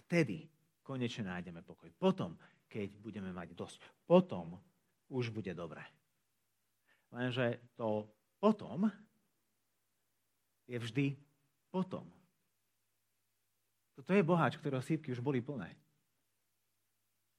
Vtedy 0.05 0.51
konečne 0.85 1.31
nájdeme 1.33 1.65
pokoj. 1.65 1.89
Potom, 1.97 2.37
keď 2.69 2.99
budeme 3.01 3.33
mať 3.33 3.57
dosť, 3.57 3.81
potom 4.05 4.59
už 5.09 5.33
bude 5.33 5.55
dobre. 5.57 5.81
Lenže 7.15 7.63
to 7.79 8.11
potom 8.43 8.91
je 10.67 10.77
vždy 10.77 11.07
potom. 11.71 12.11
Toto 13.95 14.11
je 14.11 14.27
boháč, 14.27 14.59
ktorého 14.59 14.83
sípky 14.83 15.15
už 15.15 15.23
boli 15.23 15.39
plné. 15.39 15.71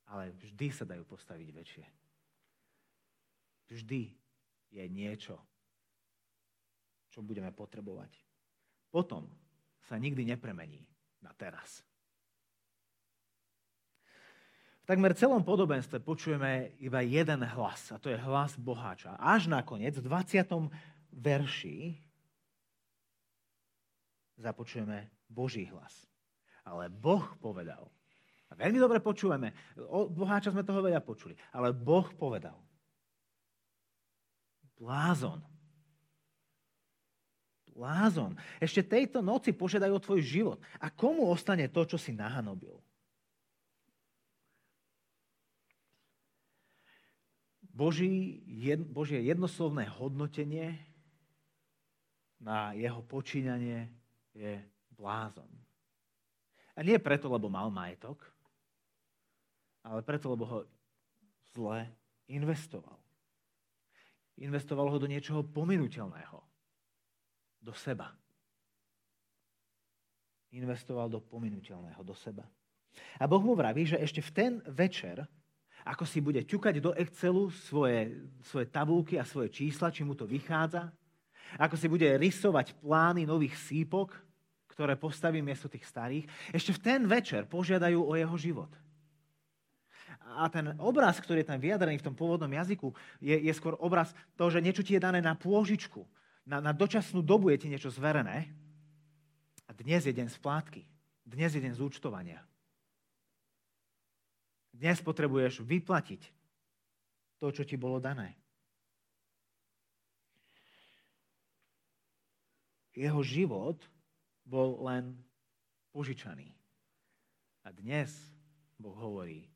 Ale 0.10 0.34
vždy 0.38 0.68
sa 0.70 0.86
dajú 0.86 1.02
postaviť 1.08 1.50
väčšie. 1.50 1.86
Vždy 3.74 4.02
je 4.70 4.86
niečo, 4.86 5.42
čo 7.10 7.26
budeme 7.26 7.50
potrebovať. 7.50 8.14
Potom 8.94 9.26
sa 9.86 9.98
nikdy 9.98 10.28
nepremení 10.28 10.86
na 11.24 11.34
teraz. 11.34 11.82
V 14.86 14.94
takmer 14.94 15.18
celom 15.18 15.42
podobenstve 15.42 15.98
počujeme 15.98 16.78
iba 16.78 17.02
jeden 17.02 17.42
hlas, 17.42 17.90
a 17.90 17.98
to 17.98 18.14
je 18.14 18.22
hlas 18.22 18.54
boháča. 18.54 19.18
Až 19.18 19.50
nakoniec, 19.50 19.98
v 19.98 20.06
20. 20.06 20.46
verši, 21.10 21.98
započujeme 24.38 25.10
Boží 25.26 25.66
hlas. 25.74 26.06
Ale 26.62 26.94
Boh 26.94 27.26
povedal, 27.42 27.90
veľmi 28.54 28.78
dobre 28.78 29.02
počúvame, 29.02 29.58
o 29.90 30.06
boháča 30.06 30.54
sme 30.54 30.62
toho 30.62 30.86
veľa 30.86 31.02
počuli, 31.02 31.34
ale 31.50 31.74
Boh 31.74 32.06
povedal, 32.14 32.62
blázon, 34.78 35.42
blázon, 37.74 38.38
ešte 38.62 38.86
tejto 38.86 39.26
noci 39.26 39.52
požiadajú 39.52 39.94
o 39.98 40.06
tvoj 40.06 40.22
život. 40.22 40.60
A 40.78 40.94
komu 40.94 41.26
ostane 41.28 41.68
to, 41.68 41.84
čo 41.84 41.98
si 41.98 42.14
nahanobil? 42.16 42.80
Boží, 47.76 48.40
jed, 48.48 48.80
Božie 48.88 49.20
jednoslovné 49.20 49.84
hodnotenie 50.00 50.80
na 52.40 52.72
jeho 52.72 53.04
počínanie 53.04 53.92
je 54.32 54.64
blázon. 54.96 55.52
A 56.72 56.84
nie 56.84 56.96
preto, 57.00 57.28
lebo 57.28 57.52
mal 57.52 57.68
majetok, 57.68 58.24
ale 59.86 60.02
preto, 60.02 60.34
lebo 60.34 60.46
ho 60.50 60.60
zle 61.54 61.86
investoval. 62.26 62.98
Investoval 64.42 64.90
ho 64.90 64.98
do 64.98 65.08
niečoho 65.08 65.46
pominuteľného. 65.46 66.42
do 67.66 67.74
seba. 67.74 68.14
Investoval 70.54 71.10
do 71.10 71.18
pominuteľného, 71.18 71.98
do 72.06 72.14
seba. 72.14 72.46
A 73.18 73.26
Boh 73.26 73.42
mu 73.42 73.58
vraví, 73.58 73.90
že 73.90 73.98
ešte 73.98 74.22
v 74.22 74.32
ten 74.32 74.54
večer, 74.70 75.26
ako 75.82 76.06
si 76.06 76.22
bude 76.22 76.46
ťukať 76.46 76.78
do 76.78 76.94
Excelu 76.94 77.50
svoje, 77.50 78.22
svoje 78.46 78.70
tabulky 78.70 79.18
a 79.18 79.26
svoje 79.26 79.50
čísla, 79.50 79.90
či 79.90 80.06
mu 80.06 80.14
to 80.14 80.30
vychádza, 80.30 80.94
ako 81.58 81.74
si 81.74 81.90
bude 81.90 82.06
rysovať 82.06 82.78
plány 82.78 83.26
nových 83.26 83.58
sípok, 83.58 84.14
ktoré 84.70 84.94
postaví 84.94 85.42
miesto 85.42 85.66
tých 85.66 85.90
starých, 85.90 86.30
ešte 86.54 86.70
v 86.78 86.84
ten 86.86 87.02
večer 87.10 87.50
požiadajú 87.50 87.98
o 87.98 88.14
jeho 88.14 88.38
život. 88.38 88.70
A 90.36 90.52
ten 90.52 90.76
obraz, 90.84 91.16
ktorý 91.24 91.42
je 91.42 91.50
tam 91.50 91.60
vyjadrený 91.64 92.04
v 92.04 92.08
tom 92.12 92.16
pôvodnom 92.16 92.52
jazyku, 92.52 92.92
je, 93.24 93.40
je 93.40 93.54
skôr 93.56 93.80
obraz 93.80 94.12
toho, 94.36 94.52
že 94.52 94.60
niečo 94.60 94.84
ti 94.84 95.00
je 95.00 95.02
dané 95.04 95.24
na 95.24 95.32
pôžičku, 95.32 96.04
na, 96.46 96.62
na 96.62 96.76
dočasnú 96.76 97.26
dobu 97.26 97.50
je 97.50 97.66
ti 97.66 97.68
niečo 97.72 97.90
zverené 97.90 98.52
a 99.66 99.72
dnes 99.74 100.06
je 100.06 100.14
deň 100.14 100.30
splátky, 100.30 100.86
dnes 101.26 101.50
je 101.56 101.64
deň 101.64 101.74
zúčtovania. 101.74 102.44
Dnes 104.76 105.00
potrebuješ 105.02 105.64
vyplatiť 105.64 106.22
to, 107.40 107.48
čo 107.50 107.64
ti 107.64 107.80
bolo 107.80 107.98
dané. 107.98 108.36
Jeho 112.94 113.24
život 113.24 113.80
bol 114.46 114.84
len 114.86 115.16
požičaný. 115.96 116.52
A 117.66 117.74
dnes 117.74 118.14
Boh 118.78 118.94
hovorí, 118.94 119.48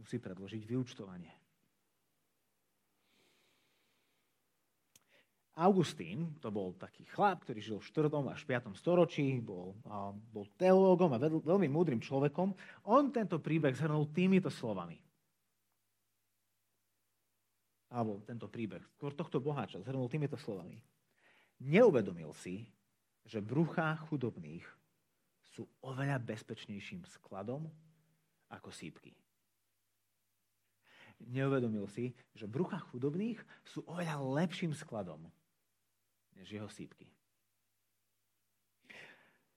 musí 0.00 0.20
predložiť 0.20 0.62
vyučtovanie. 0.64 1.32
Augustín, 5.56 6.36
to 6.44 6.52
bol 6.52 6.76
taký 6.76 7.08
chlap, 7.08 7.40
ktorý 7.48 7.60
žil 7.64 7.78
v 7.80 7.88
4. 7.88 8.12
až 8.28 8.44
5. 8.44 8.76
storočí, 8.76 9.40
bol, 9.40 9.72
bol 10.28 10.44
teológom 10.60 11.16
a 11.16 11.20
veľmi 11.20 11.64
múdrym 11.64 11.96
človekom. 11.96 12.52
On 12.92 13.08
tento 13.08 13.40
príbeh 13.40 13.72
zhrnul 13.72 14.12
týmito 14.12 14.52
slovami. 14.52 15.00
Alebo 17.88 18.20
tento 18.28 18.52
príbeh, 18.52 18.84
skôr 19.00 19.16
tohto 19.16 19.40
boháča, 19.40 19.80
zhrnul 19.80 20.12
týmito 20.12 20.36
slovami. 20.36 20.76
Neuvedomil 21.64 22.36
si, 22.36 22.68
že 23.24 23.40
bruchá 23.40 23.96
chudobných 24.12 24.68
sú 25.56 25.64
oveľa 25.80 26.20
bezpečnejším 26.20 27.08
skladom 27.08 27.64
ako 28.52 28.68
sípky. 28.68 29.16
Neuvedomil 31.22 31.88
si, 31.88 32.12
že 32.36 32.44
brucha 32.44 32.76
chudobných 32.92 33.40
sú 33.64 33.80
oveľa 33.88 34.20
lepším 34.44 34.76
skladom 34.76 35.24
než 36.36 36.52
jeho 36.52 36.68
sípky. 36.68 37.08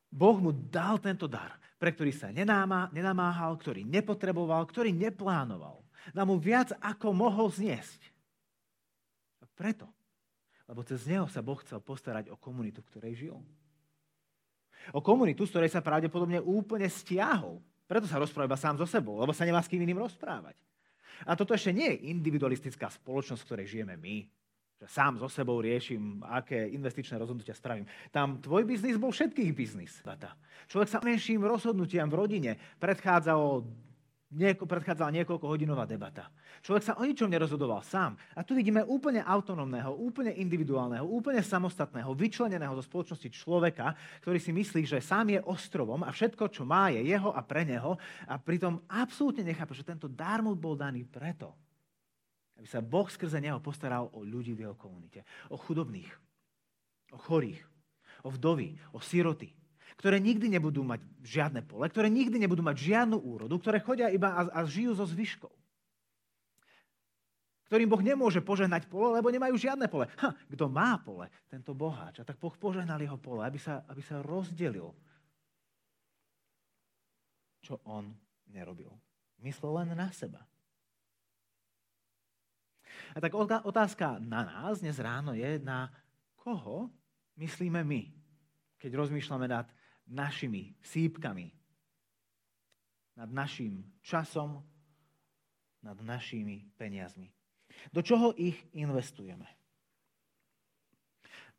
Boh 0.10 0.40
mu 0.40 0.50
dal 0.56 0.98
tento 0.98 1.30
dar, 1.30 1.60
pre 1.78 1.94
ktorý 1.94 2.10
sa 2.16 2.32
nenamáhal, 2.32 3.54
ktorý 3.60 3.86
nepotreboval, 3.86 4.66
ktorý 4.66 4.90
neplánoval. 4.96 5.84
Dal 6.16 6.26
mu 6.26 6.40
viac, 6.40 6.74
ako 6.82 7.14
mohol 7.14 7.52
zniesť. 7.52 8.10
A 9.44 9.46
preto 9.54 9.86
lebo 10.70 10.86
cez 10.86 11.02
neho 11.10 11.26
sa 11.26 11.42
Boh 11.42 11.58
chcel 11.66 11.82
postarať 11.82 12.30
o 12.30 12.38
komunitu, 12.38 12.86
v 12.86 12.90
ktorej 12.94 13.14
žil. 13.18 13.38
O 14.94 15.02
komunitu, 15.02 15.50
z 15.50 15.58
ktorej 15.58 15.74
sa 15.74 15.82
pravdepodobne 15.82 16.38
úplne 16.38 16.86
stiahol. 16.86 17.58
Preto 17.90 18.06
sa 18.06 18.22
rozpráva 18.22 18.54
iba 18.54 18.58
sám 18.62 18.78
so 18.78 18.86
sebou, 18.86 19.18
lebo 19.18 19.34
sa 19.34 19.50
nemá 19.50 19.66
s 19.66 19.68
kým 19.68 19.82
iným 19.82 20.06
rozprávať. 20.06 20.62
A 21.28 21.36
toto 21.36 21.56
ešte 21.56 21.76
nie 21.76 21.90
je 21.92 22.12
individualistická 22.14 22.88
spoločnosť, 22.88 23.42
v 23.44 23.48
ktorej 23.48 23.68
žijeme 23.68 23.96
my. 24.00 24.28
Že 24.80 24.88
sám 24.88 25.14
so 25.20 25.28
sebou 25.28 25.60
riešim, 25.60 26.24
aké 26.24 26.72
investičné 26.72 27.20
rozhodnutia 27.20 27.52
spravím. 27.52 27.84
Tam 28.16 28.40
tvoj 28.40 28.64
biznis 28.64 28.96
bol 28.96 29.12
všetkých 29.12 29.52
biznis. 29.52 30.00
Človek 30.72 30.88
sa 30.88 31.04
menším 31.04 31.44
rozhodnutiam 31.44 32.08
v 32.08 32.16
rodine 32.16 32.52
predchádzalo 32.80 33.68
nieko, 34.30 34.70
predchádzala 34.70 35.10
niekoľko 35.22 35.46
hodinová 35.50 35.90
debata. 35.90 36.30
Človek 36.62 36.84
sa 36.86 36.98
o 37.02 37.04
ničom 37.06 37.30
nerozhodoval 37.30 37.82
sám. 37.82 38.14
A 38.38 38.46
tu 38.46 38.54
vidíme 38.54 38.86
úplne 38.86 39.26
autonómneho, 39.26 39.98
úplne 39.98 40.38
individuálneho, 40.38 41.06
úplne 41.06 41.42
samostatného, 41.42 42.14
vyčleneného 42.14 42.78
zo 42.78 42.86
spoločnosti 42.86 43.30
človeka, 43.34 43.98
ktorý 44.22 44.38
si 44.38 44.54
myslí, 44.54 44.86
že 44.86 45.02
sám 45.02 45.34
je 45.34 45.40
ostrovom 45.42 46.06
a 46.06 46.14
všetko, 46.14 46.54
čo 46.54 46.62
má, 46.62 46.94
je 46.94 47.02
jeho 47.02 47.34
a 47.34 47.42
pre 47.42 47.66
neho. 47.66 47.98
A 48.30 48.38
pritom 48.38 48.86
absolútne 48.86 49.42
nechápe, 49.42 49.74
že 49.74 49.88
tento 49.88 50.06
dar 50.06 50.46
mu 50.46 50.54
bol 50.54 50.78
daný 50.78 51.06
preto, 51.10 51.58
aby 52.62 52.68
sa 52.70 52.86
Boh 52.86 53.10
skrze 53.10 53.42
neho 53.42 53.58
postaral 53.58 54.14
o 54.14 54.22
ľudí 54.22 54.54
v 54.54 54.70
jeho 54.70 54.76
komunite. 54.78 55.26
O 55.50 55.58
chudobných, 55.58 56.12
o 57.16 57.18
chorých, 57.18 57.62
o 58.22 58.30
vdovy, 58.30 58.78
o 58.94 59.00
siroty, 59.02 59.59
ktoré 60.00 60.16
nikdy 60.24 60.48
nebudú 60.48 60.80
mať 60.88 61.04
žiadne 61.20 61.60
pole, 61.68 61.84
ktoré 61.92 62.08
nikdy 62.08 62.40
nebudú 62.40 62.64
mať 62.64 62.80
žiadnu 62.80 63.20
úrodu, 63.20 63.60
ktoré 63.60 63.84
chodia 63.84 64.08
iba 64.08 64.32
a, 64.32 64.42
a 64.48 64.60
žijú 64.64 64.96
zo 64.96 65.04
zvyškov. 65.04 65.52
Ktorým 67.68 67.92
Boh 67.92 68.00
nemôže 68.00 68.40
požehnať 68.40 68.88
pole, 68.88 69.20
lebo 69.20 69.28
nemajú 69.28 69.60
žiadne 69.60 69.92
pole. 69.92 70.08
Kto 70.56 70.72
má 70.72 70.98
pole, 71.04 71.28
tento 71.52 71.76
boháč. 71.76 72.24
A 72.24 72.26
tak 72.26 72.40
Boh 72.40 72.56
požehnal 72.56 72.98
jeho 72.98 73.20
pole, 73.20 73.44
aby 73.44 73.60
sa, 73.60 73.84
aby 73.92 74.00
sa 74.00 74.24
rozdelil. 74.24 74.90
Čo 77.62 77.84
on 77.84 78.16
nerobil. 78.50 78.90
Myslel 79.44 79.84
len 79.84 80.00
na 80.00 80.10
seba. 80.16 80.42
A 83.14 83.20
tak 83.20 83.36
otázka 83.68 84.18
na 84.24 84.48
nás 84.48 84.80
dnes 84.80 84.96
ráno 84.96 85.36
je, 85.36 85.60
na 85.60 85.92
koho 86.40 86.88
myslíme 87.36 87.84
my, 87.84 88.08
keď 88.80 88.96
rozmýšľame 88.96 89.46
nad 89.46 89.68
našimi 90.10 90.74
sípkami, 90.82 91.54
nad 93.16 93.30
našim 93.30 93.84
časom, 94.02 94.64
nad 95.82 95.98
našimi 96.02 96.66
peniazmi. 96.76 97.30
Do 97.94 98.02
čoho 98.02 98.34
ich 98.36 98.58
investujeme? 98.76 99.48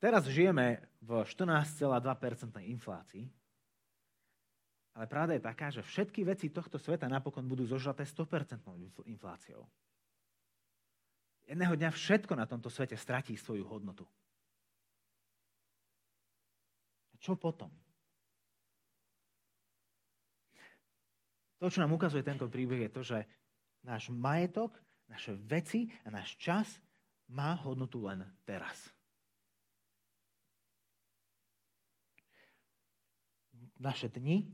Teraz 0.01 0.25
žijeme 0.29 0.81
v 1.05 1.25
14,2% 1.29 2.65
inflácii, 2.65 3.29
ale 4.97 5.05
pravda 5.07 5.37
je 5.37 5.43
taká, 5.45 5.67
že 5.69 5.85
všetky 5.85 6.25
veci 6.25 6.49
tohto 6.49 6.81
sveta 6.81 7.07
napokon 7.07 7.45
budú 7.45 7.69
zožraté 7.69 8.09
100% 8.09 8.65
infláciou. 9.07 9.69
Jedného 11.47 11.75
dňa 11.77 11.91
všetko 11.93 12.33
na 12.35 12.47
tomto 12.49 12.73
svete 12.73 12.97
stratí 12.97 13.37
svoju 13.37 13.67
hodnotu. 13.69 14.07
A 17.11 17.15
čo 17.21 17.37
potom? 17.37 17.71
To, 21.61 21.68
čo 21.68 21.85
nám 21.85 21.92
ukazuje 21.92 22.25
tento 22.25 22.49
príbeh, 22.49 22.88
je 22.88 22.90
to, 22.90 23.03
že 23.05 23.18
náš 23.85 24.09
majetok, 24.09 24.73
naše 25.12 25.37
veci 25.37 25.92
a 26.05 26.09
náš 26.09 26.40
čas 26.40 26.81
má 27.29 27.53
hodnotu 27.61 28.01
len 28.01 28.25
teraz. 28.49 28.88
Naše 33.77 34.09
dni 34.09 34.49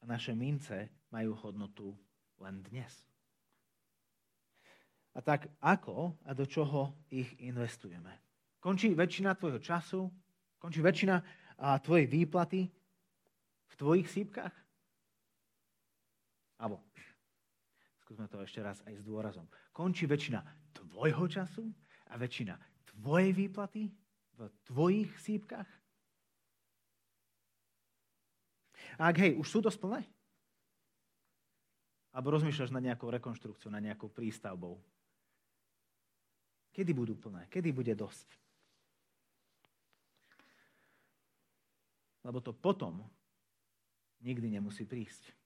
a 0.00 0.08
naše 0.08 0.32
mince 0.32 0.88
majú 1.12 1.36
hodnotu 1.44 1.92
len 2.40 2.64
dnes. 2.64 2.92
A 5.16 5.20
tak 5.24 5.48
ako 5.60 6.16
a 6.24 6.32
do 6.36 6.44
čoho 6.44 6.92
ich 7.08 7.36
investujeme? 7.40 8.16
Končí 8.60 8.92
väčšina 8.92 9.36
tvojho 9.36 9.60
času, 9.60 10.08
končí 10.60 10.84
väčšina 10.84 11.16
tvojej 11.84 12.04
výplaty 12.08 12.68
v 13.68 13.74
tvojich 13.76 14.08
sípkach? 14.08 14.65
Alebo, 16.56 16.80
skúsme 18.00 18.28
to 18.32 18.40
ešte 18.40 18.64
raz 18.64 18.80
aj 18.88 18.96
s 18.96 19.02
dôrazom. 19.04 19.44
Končí 19.76 20.08
väčšina 20.08 20.40
tvojho 20.72 21.28
času 21.28 21.68
a 22.08 22.16
väčšina 22.16 22.56
tvojej 22.96 23.30
výplaty 23.36 23.92
v 24.36 24.40
tvojich 24.64 25.12
sípkach? 25.20 25.68
Ak 28.96 29.20
hej, 29.20 29.36
už 29.36 29.44
sú 29.44 29.58
dosť 29.60 29.78
plné? 29.80 30.00
Alebo 32.16 32.32
rozmýšľaš 32.32 32.72
na 32.72 32.80
nejakou 32.80 33.12
rekonštrukciou, 33.12 33.68
na 33.68 33.76
nejakou 33.76 34.08
prístavbou? 34.08 34.80
Kedy 36.72 36.96
budú 36.96 37.12
plné? 37.16 37.44
Kedy 37.52 37.76
bude 37.76 37.92
dosť? 37.92 38.28
Lebo 42.24 42.40
to 42.40 42.56
potom 42.56 43.04
nikdy 44.24 44.48
nemusí 44.48 44.88
prísť. 44.88 45.36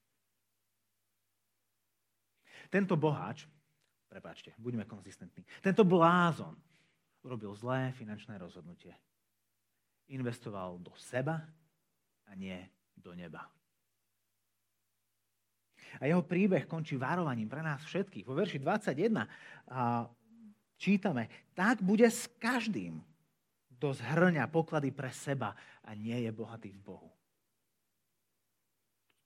Tento 2.71 2.95
boháč, 2.95 3.51
prepáčte, 4.07 4.55
buďme 4.55 4.87
konzistentní, 4.87 5.43
tento 5.59 5.83
blázon 5.83 6.55
urobil 7.27 7.53
zlé 7.59 7.93
finančné 7.93 8.39
rozhodnutie. 8.39 8.95
Investoval 10.11 10.79
do 10.79 10.95
seba 10.97 11.43
a 12.27 12.33
nie 12.39 12.57
do 12.97 13.15
neba. 13.15 13.47
A 15.99 16.07
jeho 16.07 16.23
príbeh 16.23 16.71
končí 16.71 16.95
varovaním 16.95 17.51
pre 17.51 17.67
nás 17.67 17.83
všetkých. 17.83 18.23
Vo 18.23 18.39
verši 18.39 18.63
21 18.63 19.27
a 19.75 20.07
čítame, 20.79 21.51
tak 21.51 21.83
bude 21.83 22.07
s 22.07 22.31
každým, 22.39 23.03
kto 23.75 23.97
zhrňa 23.99 24.47
poklady 24.47 24.95
pre 24.95 25.11
seba 25.11 25.57
a 25.83 25.91
nie 25.99 26.15
je 26.23 26.31
bohatý 26.31 26.71
v 26.71 26.85
Bohu. 26.85 27.11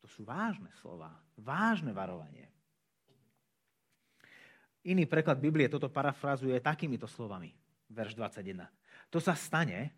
To 0.00 0.06
sú 0.08 0.24
vážne 0.24 0.72
slova, 0.80 1.12
vážne 1.36 1.92
varovanie. 1.92 2.53
Iný 4.84 5.08
preklad 5.08 5.40
Biblie 5.40 5.64
toto 5.72 5.88
parafrazuje 5.88 6.60
takýmito 6.60 7.08
slovami. 7.08 7.56
Verš 7.88 8.12
21. 8.20 8.68
To 9.08 9.16
sa 9.16 9.32
stane, 9.32 9.96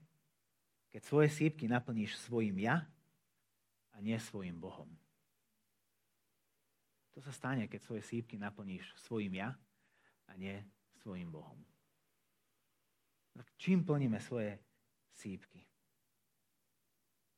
keď 0.95 1.03
svoje 1.03 1.29
sípky 1.31 1.67
naplníš 1.67 2.15
svojim 2.23 2.55
ja 2.63 2.87
a 3.91 3.97
nie 3.99 4.15
svojim 4.23 4.55
Bohom. 4.55 4.87
To 7.17 7.25
sa 7.25 7.33
stane, 7.33 7.67
keď 7.67 7.81
svoje 7.83 8.03
sípky 8.05 8.37
naplníš 8.37 8.93
svojim 9.09 9.35
ja 9.35 9.57
a 10.29 10.33
nie 10.39 10.55
svojim 11.01 11.33
Bohom. 11.33 11.59
Tak 13.35 13.49
čím 13.57 13.83
plníme 13.83 14.21
svoje 14.21 14.61
sípky? 15.17 15.65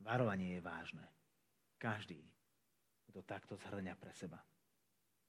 Varovanie 0.03 0.59
je 0.59 0.61
vážne. 0.61 1.07
Každý, 1.79 2.19
kto 3.09 3.23
takto 3.23 3.55
zhrňa 3.57 3.95
pre 3.95 4.11
seba, 4.15 4.43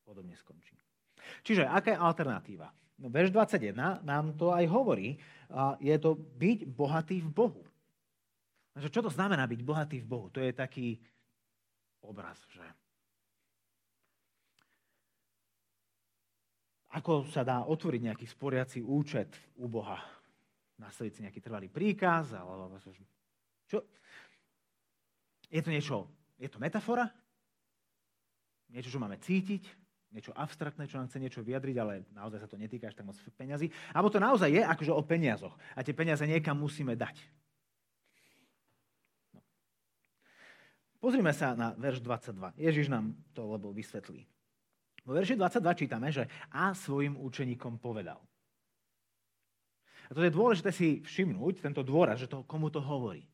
podobne 0.01 0.33
skončí. 0.33 0.77
Čiže 1.43 1.67
aká 1.67 1.93
je 1.93 1.99
alternatíva? 1.99 2.67
No, 2.99 3.07
verš 3.07 3.31
21 3.31 4.03
nám 4.03 4.35
to 4.35 4.51
aj 4.51 4.65
hovorí. 4.67 5.15
Je 5.79 5.95
to 5.99 6.15
byť 6.15 6.67
bohatý 6.67 7.23
v 7.23 7.31
Bohu. 7.31 7.63
Takže 8.75 8.89
čo 8.91 9.01
to 9.03 9.11
znamená 9.11 9.47
byť 9.47 9.61
bohatý 9.63 9.97
v 10.03 10.07
Bohu? 10.07 10.27
To 10.35 10.43
je 10.43 10.51
taký 10.51 10.99
obraz, 12.03 12.39
že 12.51 12.63
ako 16.95 17.27
sa 17.29 17.45
dá 17.45 17.63
otvoriť 17.69 18.01
nejaký 18.01 18.25
sporiaci 18.25 18.81
účet 18.81 19.35
u 19.61 19.69
Boha. 19.69 19.99
Nastaviť 20.79 21.11
si 21.11 21.23
nejaký 21.27 21.39
trvalý 21.43 21.67
príkaz, 21.67 22.33
alebo 22.33 22.71
čo? 23.67 23.83
Je 25.49 25.61
to 25.61 25.69
niečo, 25.69 26.07
je 26.39 26.47
to 26.47 26.57
metafora? 26.57 27.05
Niečo, 28.69 28.93
čo 28.93 29.01
máme 29.01 29.17
cítiť? 29.19 29.65
Niečo 30.09 30.33
abstraktné, 30.33 30.89
čo 30.89 30.97
nám 30.97 31.05
chce 31.05 31.21
niečo 31.21 31.45
vyjadriť, 31.45 31.75
ale 31.77 32.01
naozaj 32.17 32.41
sa 32.41 32.49
to 32.49 32.57
netýka 32.57 32.89
až 32.89 32.97
tak 32.97 33.05
moc 33.05 33.17
peňazí? 33.37 33.69
Alebo 33.93 34.09
to 34.09 34.17
naozaj 34.17 34.49
je 34.49 34.65
akože 34.65 34.89
o 34.89 35.01
peniazoch 35.05 35.53
a 35.77 35.85
tie 35.85 35.93
peniaze 35.93 36.25
niekam 36.25 36.57
musíme 36.57 36.97
dať. 36.97 37.21
Pozrime 40.99 41.31
sa 41.31 41.55
na 41.55 41.77
verš 41.77 42.03
22. 42.03 42.59
Ježiš 42.59 42.91
nám 42.91 43.15
to 43.31 43.47
lebo 43.47 43.71
vysvetlí. 43.71 44.27
Vo 45.07 45.15
verši 45.15 45.37
22 45.39 45.79
čítame, 45.85 46.11
že 46.11 46.27
a 46.51 46.75
svojim 46.75 47.15
učeníkom 47.15 47.79
povedal. 47.79 48.19
A 50.09 50.17
to 50.17 50.25
je 50.25 50.33
dôležité 50.33 50.73
si 50.73 50.99
všimnúť, 51.05 51.61
tento 51.61 51.85
dôraz, 51.85 52.17
že 52.17 52.25
to, 52.25 52.41
komu 52.49 52.73
to 52.73 52.81
hovorí. 52.81 53.29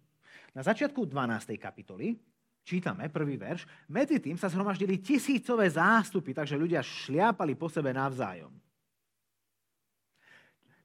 Na 0.52 0.60
začiatku 0.60 1.08
12. 1.08 1.56
kapitoly 1.56 2.20
čítame 2.66 3.08
prvý 3.14 3.38
verš, 3.38 3.70
medzi 3.88 4.18
tým 4.18 4.36
sa 4.36 4.50
zhromaždili 4.50 4.98
tisícové 4.98 5.70
zástupy, 5.70 6.34
takže 6.34 6.58
ľudia 6.58 6.82
šliapali 6.82 7.54
po 7.54 7.70
sebe 7.70 7.94
navzájom. 7.94 8.52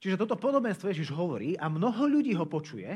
Čiže 0.00 0.20
toto 0.20 0.36
podobenstvo 0.36 0.92
Ježiš 0.92 1.12
hovorí 1.12 1.56
a 1.56 1.68
mnoho 1.68 2.08
ľudí 2.08 2.32
ho 2.36 2.44
počuje, 2.44 2.88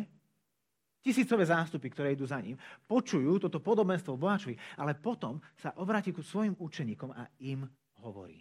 tisícové 1.04 1.44
zástupy, 1.44 1.92
ktoré 1.92 2.16
idú 2.16 2.24
za 2.24 2.40
ním, 2.40 2.56
počujú 2.88 3.36
toto 3.36 3.60
podobenstvo 3.60 4.16
bohačovi, 4.16 4.56
ale 4.80 4.96
potom 4.96 5.36
sa 5.56 5.76
obráti 5.76 6.16
ku 6.16 6.24
svojim 6.24 6.56
učeníkom 6.56 7.12
a 7.12 7.28
im 7.44 7.68
hovorí. 8.00 8.40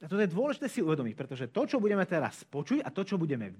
A 0.00 0.08
to 0.08 0.16
je 0.16 0.32
dôležité 0.32 0.72
si 0.72 0.80
uvedomiť, 0.80 1.12
pretože 1.12 1.52
to, 1.52 1.68
čo 1.68 1.76
budeme 1.76 2.08
teraz 2.08 2.40
počuť 2.48 2.80
a 2.80 2.88
to, 2.88 3.04
čo 3.04 3.20
budeme 3.20 3.52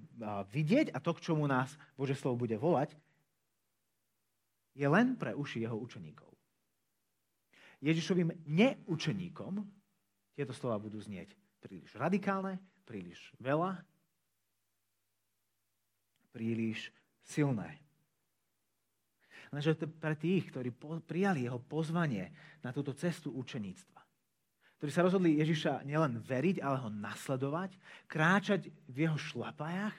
vidieť 0.49 0.89
a 0.97 0.99
to, 1.05 1.13
k 1.13 1.29
čomu 1.29 1.45
nás 1.45 1.77
Bože 1.93 2.17
slovo 2.17 2.49
bude 2.49 2.57
volať, 2.57 2.97
je 4.81 4.89
len 4.89 5.13
pre 5.21 5.37
uši 5.37 5.69
jeho 5.69 5.77
učeníkov. 5.77 6.33
Ježišovým 7.85 8.33
neučeníkom 8.49 9.61
tieto 10.33 10.57
slova 10.57 10.81
budú 10.81 10.97
znieť 10.97 11.37
príliš 11.61 11.93
radikálne, 12.01 12.57
príliš 12.89 13.21
veľa, 13.37 13.77
príliš 16.33 16.89
silné. 17.21 17.77
Lenže 19.53 19.77
pre 20.01 20.15
tých, 20.17 20.49
ktorí 20.49 20.73
prijali 21.05 21.45
jeho 21.45 21.61
pozvanie 21.61 22.33
na 22.65 22.71
túto 22.71 22.95
cestu 22.95 23.35
učeníctva, 23.35 24.01
ktorí 24.79 24.91
sa 24.95 25.05
rozhodli 25.05 25.43
Ježiša 25.43 25.85
nielen 25.85 26.23
veriť, 26.23 26.63
ale 26.63 26.87
ho 26.87 26.89
nasledovať, 26.89 27.75
kráčať 28.07 28.71
v 28.89 28.97
jeho 29.05 29.19
šlapajach, 29.19 29.97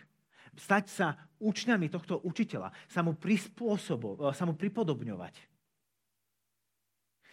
stať 0.56 0.86
sa 0.92 1.08
učňami 1.40 1.88
tohto 1.88 2.22
učiteľa, 2.22 2.72
sa 2.88 3.02
mu 3.02 3.16
prispôsobovať, 3.16 4.36
sa 4.36 4.46
mu 4.46 4.54
pripodobňovať. 4.54 5.36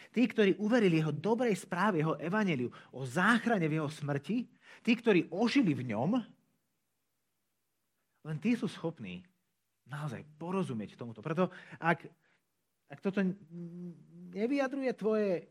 Tí, 0.08 0.22
ktorí 0.24 0.56
uverili 0.56 1.04
jeho 1.04 1.12
dobrej 1.12 1.52
správe, 1.58 2.00
jeho 2.00 2.16
evaneliu 2.16 2.72
o 2.96 3.04
záchrane 3.04 3.68
v 3.68 3.76
jeho 3.76 3.90
smrti, 3.92 4.48
tí, 4.80 4.92
ktorí 4.96 5.28
ožili 5.28 5.76
v 5.76 5.92
ňom, 5.92 6.16
len 8.24 8.36
tí 8.40 8.56
sú 8.56 8.66
schopní 8.68 9.20
naozaj 9.88 10.24
porozumieť 10.40 10.96
tomuto. 10.96 11.20
Preto 11.20 11.52
ak, 11.80 12.08
ak 12.88 12.98
toto 13.04 13.20
nevyjadruje 14.32 14.92
tvoje, 14.96 15.48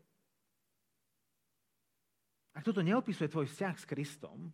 ak 2.54 2.62
toto 2.66 2.82
neopisuje 2.82 3.30
tvoj 3.30 3.46
vzťah 3.46 3.74
s 3.78 3.86
Kristom, 3.86 4.50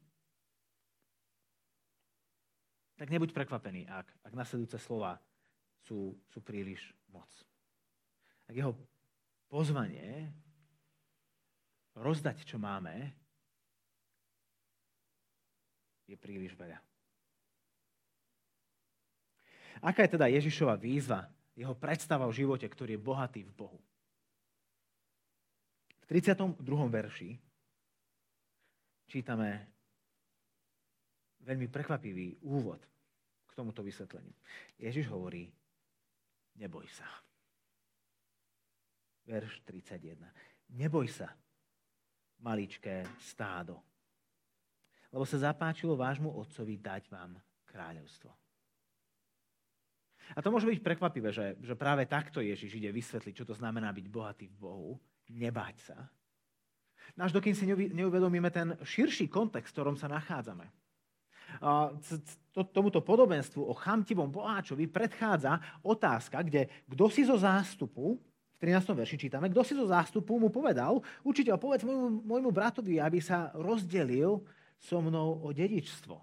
tak 2.94 3.10
nebuď 3.10 3.34
prekvapený, 3.34 3.90
ak, 3.90 4.06
ak 4.22 4.32
nasledujúce 4.32 4.78
slova 4.78 5.18
sú, 5.82 6.14
sú 6.30 6.38
príliš 6.40 6.94
moc. 7.10 7.28
Ak 8.46 8.54
jeho 8.54 8.76
pozvanie 9.50 10.30
rozdať, 11.94 12.46
čo 12.46 12.58
máme, 12.58 13.14
je 16.04 16.16
príliš 16.18 16.52
veľa. 16.54 16.78
Aká 19.82 20.06
je 20.06 20.14
teda 20.14 20.30
Ježišova 20.30 20.78
výzva, 20.78 21.26
jeho 21.54 21.74
predstava 21.74 22.28
o 22.28 22.34
živote, 22.34 22.66
ktorý 22.66 22.96
je 22.96 23.04
bohatý 23.04 23.40
v 23.46 23.52
Bohu? 23.54 23.80
V 26.04 26.04
32. 26.08 26.60
verši 26.92 27.30
čítame 29.08 29.66
veľmi 31.44 31.68
prekvapivý 31.68 32.40
úvod 32.48 32.80
k 33.46 33.52
tomuto 33.52 33.84
vysvetleniu. 33.84 34.32
Ježiš 34.80 35.06
hovorí, 35.12 35.52
neboj 36.56 36.88
sa. 36.88 37.06
Verš 39.24 39.64
31. 39.68 40.20
Neboj 40.74 41.06
sa, 41.08 41.32
maličké 42.40 43.04
stádo, 43.20 43.80
lebo 45.12 45.24
sa 45.24 45.52
zapáčilo 45.52 45.96
vášmu 45.96 46.28
otcovi 46.28 46.76
dať 46.76 47.08
vám 47.08 47.38
kráľovstvo. 47.68 48.32
A 50.32 50.40
to 50.40 50.48
môže 50.48 50.64
byť 50.64 50.80
prekvapivé, 50.80 51.28
že, 51.30 51.60
že 51.60 51.76
práve 51.76 52.08
takto 52.08 52.40
Ježiš 52.40 52.80
ide 52.80 52.88
vysvetliť, 52.88 53.34
čo 53.36 53.44
to 53.44 53.54
znamená 53.54 53.92
byť 53.92 54.06
bohatý 54.08 54.48
v 54.48 54.56
Bohu, 54.56 54.92
nebáť 55.28 55.76
sa. 55.92 55.98
Náš 57.14 57.36
dokým 57.36 57.52
si 57.52 57.68
neuvedomíme 57.68 58.48
ten 58.48 58.74
širší 58.80 59.28
kontext, 59.28 59.70
v 59.70 59.76
ktorom 59.76 59.96
sa 60.00 60.08
nachádzame. 60.08 60.64
Tomuto 62.54 63.02
podobenstvu 63.02 63.66
o 63.66 63.74
chamtivom 63.74 64.30
boháčovi 64.30 64.86
predchádza 64.86 65.58
otázka, 65.82 66.42
kde 66.46 66.70
kto 66.86 67.10
si 67.10 67.26
zo 67.26 67.34
zástupu, 67.34 68.14
v 68.54 68.58
13. 68.62 68.94
verši 68.94 69.16
čítame, 69.18 69.50
kto 69.50 69.66
si 69.66 69.74
zo 69.74 69.84
zástupu 69.90 70.38
mu 70.38 70.48
povedal, 70.48 71.02
učiteľ, 71.26 71.58
povedz 71.58 71.82
môjmu, 71.82 72.22
môjmu 72.22 72.50
bratovi, 72.54 73.02
aby 73.02 73.18
sa 73.18 73.50
rozdelil 73.58 74.46
so 74.78 75.02
mnou 75.02 75.42
o 75.42 75.48
dedičstvo. 75.50 76.14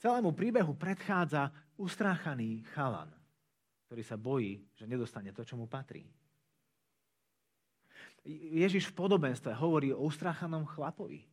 Celému 0.00 0.32
príbehu 0.36 0.76
predchádza 0.76 1.48
ustráchaný 1.80 2.64
chalan, 2.76 3.08
ktorý 3.88 4.02
sa 4.04 4.16
bojí, 4.20 4.60
že 4.76 4.84
nedostane 4.84 5.32
to, 5.32 5.44
čo 5.44 5.56
mu 5.56 5.64
patrí. 5.64 6.04
Ježiš 8.28 8.92
v 8.92 8.98
podobenstve 9.00 9.54
hovorí 9.56 9.96
o 9.96 10.04
ustráchanom 10.04 10.68
chlapovi, 10.68 11.24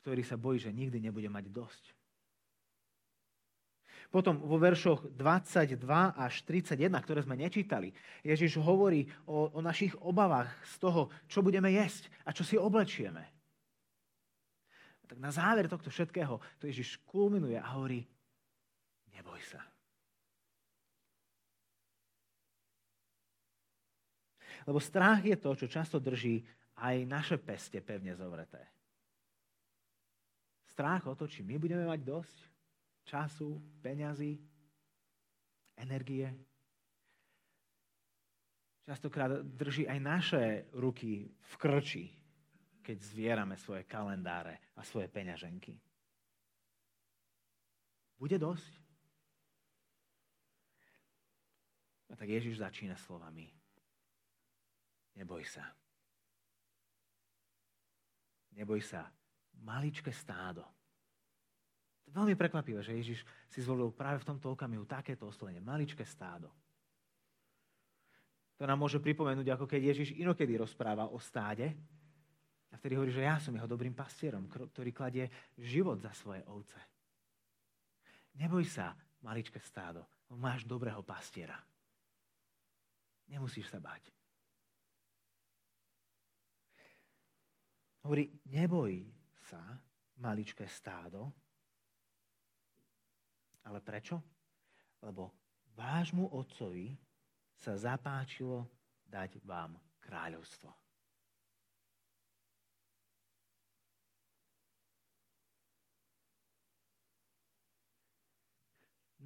ktorý 0.00 0.24
sa 0.24 0.40
bojí, 0.40 0.58
že 0.58 0.74
nikdy 0.74 0.98
nebude 0.98 1.28
mať 1.28 1.52
dosť. 1.52 1.84
Potom 4.10 4.42
vo 4.42 4.58
veršoch 4.58 5.06
22 5.14 5.78
až 6.18 6.34
31, 6.42 6.90
ktoré 6.98 7.22
sme 7.22 7.38
nečítali, 7.38 7.94
Ježiš 8.26 8.58
hovorí 8.58 9.06
o, 9.22 9.54
o 9.54 9.60
našich 9.62 9.94
obavách 10.02 10.50
z 10.66 10.74
toho, 10.82 11.02
čo 11.30 11.46
budeme 11.46 11.70
jesť 11.70 12.10
a 12.26 12.34
čo 12.34 12.42
si 12.42 12.58
oblečieme 12.58 13.22
tak 15.10 15.18
na 15.18 15.34
záver 15.34 15.66
tohto 15.66 15.90
všetkého 15.90 16.38
to 16.62 16.70
Ježiš 16.70 17.02
kulminuje 17.02 17.58
a 17.58 17.74
hovorí, 17.74 18.06
neboj 19.10 19.42
sa. 19.42 19.58
Lebo 24.70 24.78
strach 24.78 25.26
je 25.26 25.34
to, 25.34 25.50
čo 25.58 25.66
často 25.66 25.98
drží 25.98 26.46
aj 26.78 26.96
naše 27.10 27.36
peste 27.42 27.82
pevne 27.82 28.14
zovreté. 28.14 28.62
Strach 30.70 31.06
o 31.10 31.18
to, 31.18 31.26
či 31.26 31.42
my 31.42 31.58
budeme 31.58 31.84
mať 31.84 32.00
dosť 32.06 32.36
času, 33.02 33.58
peňazí, 33.82 34.38
energie. 35.76 36.30
Častokrát 38.86 39.42
drží 39.42 39.86
aj 39.90 39.98
naše 39.98 40.42
ruky 40.78 41.26
v 41.26 41.52
krči, 41.58 42.04
keď 42.82 42.96
zvierame 43.02 43.56
svoje 43.58 43.86
kalendáre 43.86 44.74
a 44.78 44.82
svoje 44.82 45.10
peňaženky. 45.10 45.74
Bude 48.18 48.36
dosť? 48.36 48.72
A 52.10 52.18
tak 52.18 52.28
Ježiš 52.28 52.58
začína 52.58 52.98
slovami. 52.98 53.46
Neboj 55.14 55.46
sa. 55.46 55.64
Neboj 58.58 58.82
sa. 58.82 59.19
Maličké 59.60 60.12
stádo. 60.12 60.64
To 62.04 62.06
je 62.10 62.16
veľmi 62.16 62.34
prekvapivé, 62.34 62.80
že 62.82 62.96
Ježiš 62.96 63.22
si 63.46 63.60
zvolil 63.60 63.92
práve 63.92 64.18
v 64.24 64.28
tomto 64.34 64.56
okamihu 64.56 64.88
takéto 64.88 65.28
oslovenie. 65.28 65.62
Maličké 65.62 66.02
stádo. 66.02 66.50
To 68.60 68.68
nám 68.68 68.76
môže 68.76 69.00
pripomenúť, 69.00 69.56
ako 69.56 69.64
keď 69.64 69.80
Ježiš 69.94 70.16
inokedy 70.20 70.60
rozpráva 70.60 71.08
o 71.08 71.16
stáde, 71.16 71.72
a 72.70 72.78
vtedy 72.78 72.94
hovorí, 72.94 73.10
že 73.10 73.26
ja 73.26 73.34
som 73.42 73.50
jeho 73.50 73.66
dobrým 73.66 73.94
pastierom, 73.94 74.46
ktorý 74.46 74.94
kladie 74.94 75.26
život 75.58 75.98
za 75.98 76.14
svoje 76.14 76.38
ovce. 76.46 76.78
Neboj 78.38 78.62
sa, 78.62 78.94
maličké 79.26 79.58
stádo, 79.58 80.06
máš 80.38 80.62
dobrého 80.62 81.02
pastiera. 81.02 81.58
Nemusíš 83.26 83.66
sa 83.74 83.82
bať. 83.82 84.06
Hovorí, 88.06 88.30
neboj 88.46 89.02
sa, 89.50 89.62
maličké 90.22 90.70
stádo, 90.70 91.34
ale 93.66 93.82
prečo? 93.82 94.22
Lebo 95.02 95.34
vášmu 95.74 96.30
otcovi 96.30 96.94
sa 97.58 97.74
zapáčilo 97.74 98.70
dať 99.10 99.42
vám 99.42 99.74
kráľovstvo. 99.98 100.70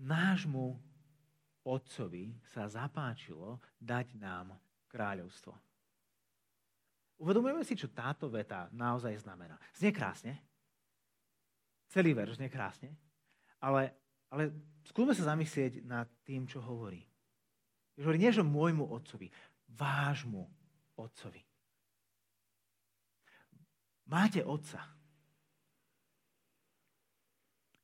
Nášmu 0.05 0.77
otcovi 1.65 2.37
sa 2.45 2.69
zapáčilo 2.69 3.63
dať 3.81 4.21
nám 4.21 4.53
kráľovstvo. 4.91 5.57
Uvedomujeme 7.19 7.63
si, 7.63 7.79
čo 7.79 7.93
táto 7.93 8.27
veta 8.27 8.67
naozaj 8.75 9.23
znamená. 9.23 9.55
Znie 9.75 9.95
krásne. 9.95 10.35
Celý 11.91 12.11
verš 12.11 12.43
znie 12.43 12.51
krásne. 12.51 12.91
Ale, 13.63 13.95
ale 14.29 14.51
skúsme 14.83 15.15
sa 15.15 15.33
zamyslieť 15.33 15.87
nad 15.87 16.11
tým, 16.27 16.45
čo 16.45 16.59
hovorí. 16.59 17.07
Že 17.95 18.03
hovorí 18.11 18.19
nie, 18.19 18.35
že 18.35 18.43
môjmu 18.43 18.91
otcovi, 18.91 19.31
vášmu 19.71 20.43
otcovi. 20.99 21.43
Máte 24.11 24.43
otca. 24.43 24.83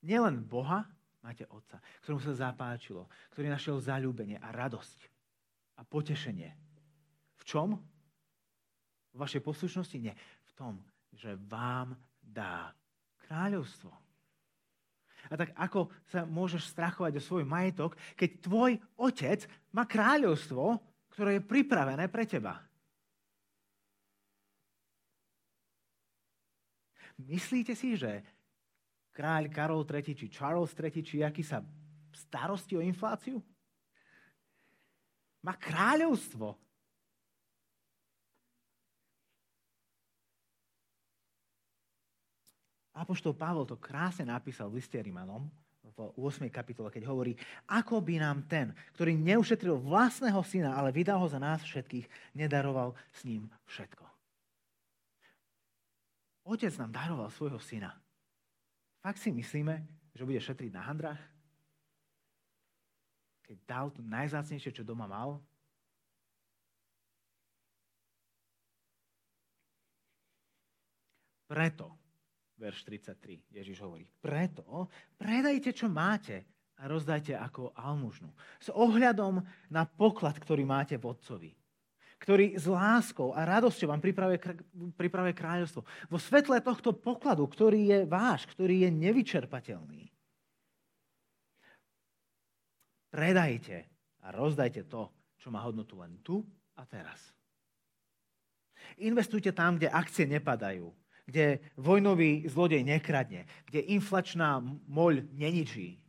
Nielen 0.01 0.49
Boha, 0.49 0.89
máte 1.21 1.45
Otca, 1.53 1.77
ktorému 2.01 2.25
sa 2.25 2.33
zapáčilo, 2.33 3.09
ktorý 3.37 3.53
našiel 3.53 3.77
zalúbenie 3.77 4.41
a 4.41 4.49
radosť 4.49 4.99
a 5.77 5.85
potešenie. 5.85 6.51
V 7.37 7.43
čom? 7.45 7.77
V 9.11 9.17
vašej 9.19 9.43
poslušnosti? 9.43 9.97
Nie. 9.99 10.15
V 10.47 10.53
tom, 10.55 10.75
že 11.15 11.35
vám 11.51 11.99
dá 12.23 12.71
kráľovstvo. 13.27 13.91
A 15.29 15.37
tak 15.37 15.53
ako 15.53 15.93
sa 16.09 16.25
môžeš 16.25 16.73
strachovať 16.73 17.21
o 17.21 17.25
svoj 17.25 17.45
majetok, 17.45 17.99
keď 18.17 18.31
tvoj 18.41 18.73
otec 18.97 19.45
má 19.71 19.85
kráľovstvo, 19.85 20.81
ktoré 21.13 21.39
je 21.39 21.49
pripravené 21.49 22.09
pre 22.09 22.25
teba? 22.25 22.57
Myslíte 27.21 27.77
si, 27.77 28.01
že 28.01 28.25
kráľ 29.13 29.53
Karol 29.53 29.85
III, 29.85 30.17
či 30.17 30.27
Charles 30.33 30.73
III, 30.73 31.05
či 31.05 31.21
aký 31.21 31.45
sa 31.45 31.61
starosti 32.17 32.81
o 32.81 32.83
infláciu? 32.83 33.37
Má 35.45 35.53
kráľovstvo. 35.61 36.57
Apoštol 43.01 43.33
Pavol 43.33 43.65
to 43.65 43.81
krásne 43.81 44.29
napísal 44.29 44.69
v 44.69 44.77
liste 44.77 45.01
Rimanom 45.01 45.49
v 45.81 46.13
8. 46.21 46.49
kapitole, 46.53 46.93
keď 46.93 47.09
hovorí, 47.09 47.33
ako 47.69 48.05
by 48.05 48.21
nám 48.21 48.45
ten, 48.45 48.77
ktorý 48.93 49.17
neušetril 49.17 49.81
vlastného 49.81 50.41
syna, 50.45 50.77
ale 50.77 50.93
vydal 50.93 51.17
ho 51.17 51.29
za 51.29 51.41
nás 51.41 51.65
všetkých, 51.65 52.37
nedaroval 52.37 52.93
s 53.13 53.25
ním 53.25 53.49
všetko. 53.69 54.05
Otec 56.49 56.73
nám 56.81 56.93
daroval 56.93 57.29
svojho 57.33 57.61
syna. 57.61 57.93
Fakt 59.01 59.21
si 59.21 59.33
myslíme, 59.33 59.81
že 60.17 60.25
bude 60.25 60.41
šetriť 60.41 60.73
na 60.73 60.83
handrách? 60.85 61.21
Keď 63.45 63.57
dal 63.65 63.89
to 63.93 64.01
najzácnejšie, 64.05 64.77
čo 64.77 64.85
doma 64.85 65.09
mal? 65.09 65.41
Preto, 71.51 72.00
verš 72.61 72.85
33, 72.85 73.57
Ježiš 73.57 73.81
hovorí, 73.81 74.05
preto 74.21 74.93
predajte, 75.17 75.73
čo 75.73 75.89
máte 75.89 76.45
a 76.77 76.85
rozdajte 76.85 77.33
ako 77.37 77.73
almužnu. 77.73 78.29
S 78.61 78.69
ohľadom 78.69 79.41
na 79.73 79.89
poklad, 79.89 80.37
ktorý 80.37 80.69
máte 80.69 81.01
v 81.01 81.09
Otcovi 81.09 81.53
ktorý 82.21 82.53
s 82.53 82.69
láskou 82.69 83.33
a 83.33 83.49
radosťou 83.49 83.97
vám 83.97 84.05
pripravuje, 84.93 85.33
kráľovstvo. 85.33 85.81
Vo 86.13 86.21
svetle 86.21 86.61
tohto 86.61 86.93
pokladu, 86.93 87.49
ktorý 87.49 87.81
je 87.89 87.99
váš, 88.05 88.45
ktorý 88.45 88.85
je 88.85 88.91
nevyčerpateľný. 88.93 90.13
Predajte 93.09 93.77
a 94.21 94.37
rozdajte 94.37 94.85
to, 94.85 95.09
čo 95.41 95.49
má 95.49 95.65
hodnotu 95.65 95.97
len 95.97 96.21
tu 96.21 96.45
a 96.77 96.85
teraz. 96.85 97.33
Investujte 99.01 99.57
tam, 99.57 99.81
kde 99.81 99.89
akcie 99.89 100.29
nepadajú, 100.29 100.93
kde 101.31 101.63
vojnový 101.79 102.51
zlodej 102.51 102.83
nekradne, 102.83 103.47
kde 103.71 103.87
inflačná 103.95 104.59
moľ 104.91 105.23
neničí. 105.31 106.03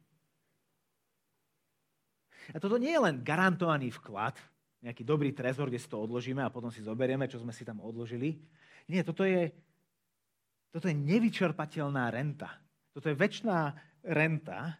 A 2.49 2.57
toto 2.57 2.81
nie 2.81 2.89
je 2.89 3.05
len 3.05 3.21
garantovaný 3.21 3.93
vklad, 3.93 4.33
nejaký 4.81 5.05
dobrý 5.05 5.29
trezor, 5.29 5.69
kde 5.69 5.77
si 5.77 5.85
to 5.85 6.01
odložíme 6.01 6.41
a 6.41 6.49
potom 6.49 6.73
si 6.73 6.81
zoberieme, 6.81 7.29
čo 7.29 7.37
sme 7.37 7.53
si 7.53 7.61
tam 7.61 7.85
odložili. 7.85 8.41
Nie, 8.89 9.05
toto 9.05 9.21
je, 9.21 9.53
toto 10.73 10.89
je 10.89 10.97
nevyčerpateľná 10.97 12.09
renta. 12.09 12.57
Toto 12.89 13.05
je 13.05 13.13
väčšiná 13.13 13.77
renta, 14.09 14.73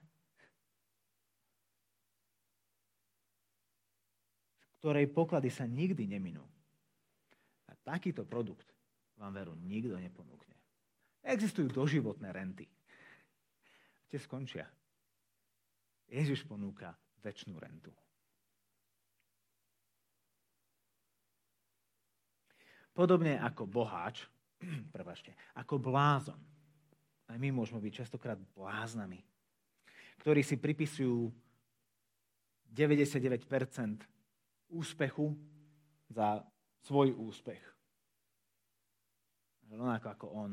ktorej 4.82 5.06
poklady 5.13 5.54
sa 5.54 5.69
nikdy 5.69 6.10
neminú. 6.10 6.41
A 7.69 7.77
takýto 7.86 8.25
produkt 8.25 8.70
vám 9.21 9.38
veru 9.38 9.53
nikto 9.53 9.93
neponúkne. 10.01 10.57
Existujú 11.21 11.69
doživotné 11.69 12.34
renty. 12.34 12.65
Tie 14.10 14.17
skončia. 14.17 14.65
Ježiš 16.10 16.43
ponúka 16.49 16.97
väčšinu 17.21 17.62
rentu. 17.62 17.93
Podobne 22.91 23.39
ako 23.39 23.69
boháč, 23.69 24.25
prepačte, 24.95 25.38
ako 25.55 25.79
blázon. 25.79 26.41
Aj 27.31 27.38
my 27.39 27.47
môžeme 27.55 27.79
byť 27.79 28.03
častokrát 28.03 28.36
bláznami, 28.51 29.23
ktorí 30.19 30.43
si 30.43 30.60
pripisujú 30.60 31.31
99% 32.67 33.47
úspechu 34.75 35.31
za 36.12 36.43
svoj 36.84 37.15
úspech. 37.15 37.63
Rovnako 39.71 40.07
ako 40.12 40.27
on. 40.36 40.51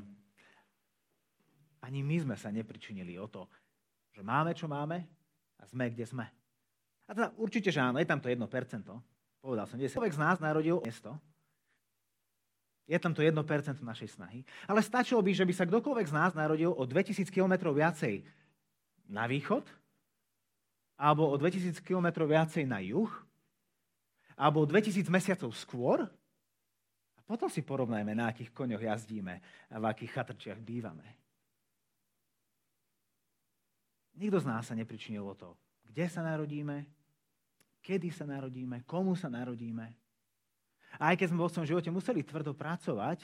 Ani 1.83 2.07
my 2.07 2.23
sme 2.23 2.37
sa 2.39 2.55
nepričinili 2.55 3.19
o 3.19 3.27
to, 3.27 3.51
že 4.15 4.23
máme, 4.23 4.55
čo 4.55 4.71
máme 4.71 5.03
a 5.59 5.63
sme, 5.67 5.91
kde 5.91 6.07
sme. 6.07 6.27
A 7.09 7.11
teda 7.15 7.29
určite, 7.35 7.75
že 7.75 7.83
áno, 7.83 7.99
je 7.99 8.07
tam 8.07 8.23
to 8.23 8.31
1%. 8.31 8.39
Povedal 9.39 9.67
som, 9.67 9.79
10. 9.79 9.91
Človek 9.91 10.15
z 10.15 10.23
nás 10.23 10.37
narodil 10.39 10.79
miesto, 10.83 11.15
je 12.89 12.97
tam 12.97 13.13
to 13.13 13.21
1% 13.21 13.37
našej 13.85 14.09
snahy. 14.17 14.41
Ale 14.65 14.81
stačilo 14.81 15.21
by, 15.21 15.31
že 15.37 15.45
by 15.45 15.53
sa 15.53 15.69
kdokoľvek 15.69 16.07
z 16.09 16.15
nás 16.17 16.33
narodil 16.33 16.73
o 16.73 16.83
2000 16.89 17.29
km 17.29 17.69
viacej 17.69 18.25
na 19.13 19.29
východ, 19.29 19.69
alebo 20.97 21.29
o 21.29 21.37
2000 21.37 21.85
km 21.85 22.25
viacej 22.25 22.65
na 22.65 22.81
juh, 22.81 23.13
alebo 24.35 24.65
o 24.65 24.67
2000 24.67 25.05
mesiacov 25.13 25.53
skôr, 25.53 26.09
potom 27.29 27.53
si 27.53 27.61
porovnajme, 27.61 28.17
na 28.17 28.33
akých 28.33 28.57
koňoch 28.57 28.81
jazdíme 28.81 29.35
a 29.69 29.77
v 29.77 29.85
akých 29.85 30.17
chatrčiach 30.17 30.57
bývame. 30.65 31.05
Nikto 34.17 34.41
z 34.41 34.49
nás 34.49 34.65
sa 34.65 34.73
nepričinil 34.73 35.21
o 35.21 35.37
to, 35.37 35.53
kde 35.85 36.09
sa 36.09 36.25
narodíme, 36.25 36.89
kedy 37.85 38.09
sa 38.09 38.25
narodíme, 38.25 38.81
komu 38.89 39.13
sa 39.13 39.29
narodíme. 39.29 39.93
A 40.97 41.13
aj 41.13 41.21
keď 41.21 41.27
sme 41.29 41.45
vo 41.45 41.53
svojom 41.53 41.69
živote 41.69 41.93
museli 41.93 42.25
tvrdo 42.25 42.57
pracovať, 42.57 43.21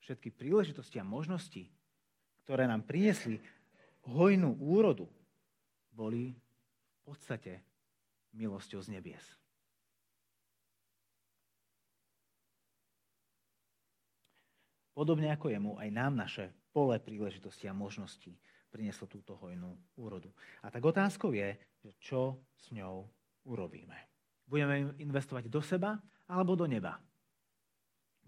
všetky 0.00 0.32
príležitosti 0.32 0.96
a 0.96 1.04
možnosti, 1.04 1.68
ktoré 2.48 2.64
nám 2.64 2.88
priniesli 2.88 3.36
hojnú 4.08 4.56
úrodu, 4.58 5.04
boli 5.92 6.32
v 6.32 7.00
podstate 7.04 7.60
milosťou 8.32 8.80
z 8.80 8.96
nebies. 8.96 9.39
Podobne 15.00 15.32
ako 15.32 15.48
jemu, 15.48 15.80
aj 15.80 15.88
nám 15.96 16.12
naše 16.12 16.52
pole 16.76 17.00
príležitosti 17.00 17.64
a 17.64 17.72
možností 17.72 18.36
prinieslo 18.68 19.08
túto 19.08 19.32
hojnú 19.40 19.72
úrodu. 19.96 20.28
A 20.60 20.68
tak 20.68 20.84
otázkou 20.84 21.32
je, 21.32 21.56
že 21.80 21.96
čo 21.96 22.36
s 22.52 22.68
ňou 22.68 23.08
urobíme. 23.48 23.96
Budeme 24.44 24.92
investovať 25.00 25.48
do 25.48 25.64
seba 25.64 25.96
alebo 26.28 26.52
do 26.52 26.68
neba. 26.68 27.00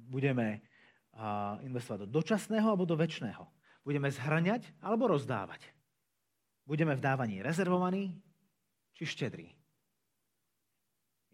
Budeme 0.01 0.65
investovať 1.61 2.09
do 2.09 2.25
dočasného 2.25 2.65
alebo 2.65 2.89
do 2.89 2.97
väčšného. 2.97 3.45
Budeme 3.85 4.09
zhrňať 4.09 4.73
alebo 4.81 5.13
rozdávať. 5.13 5.69
Budeme 6.65 6.97
v 6.97 7.05
dávaní 7.05 7.45
rezervovaní 7.45 8.17
či 8.97 9.05
štedrí. 9.05 9.53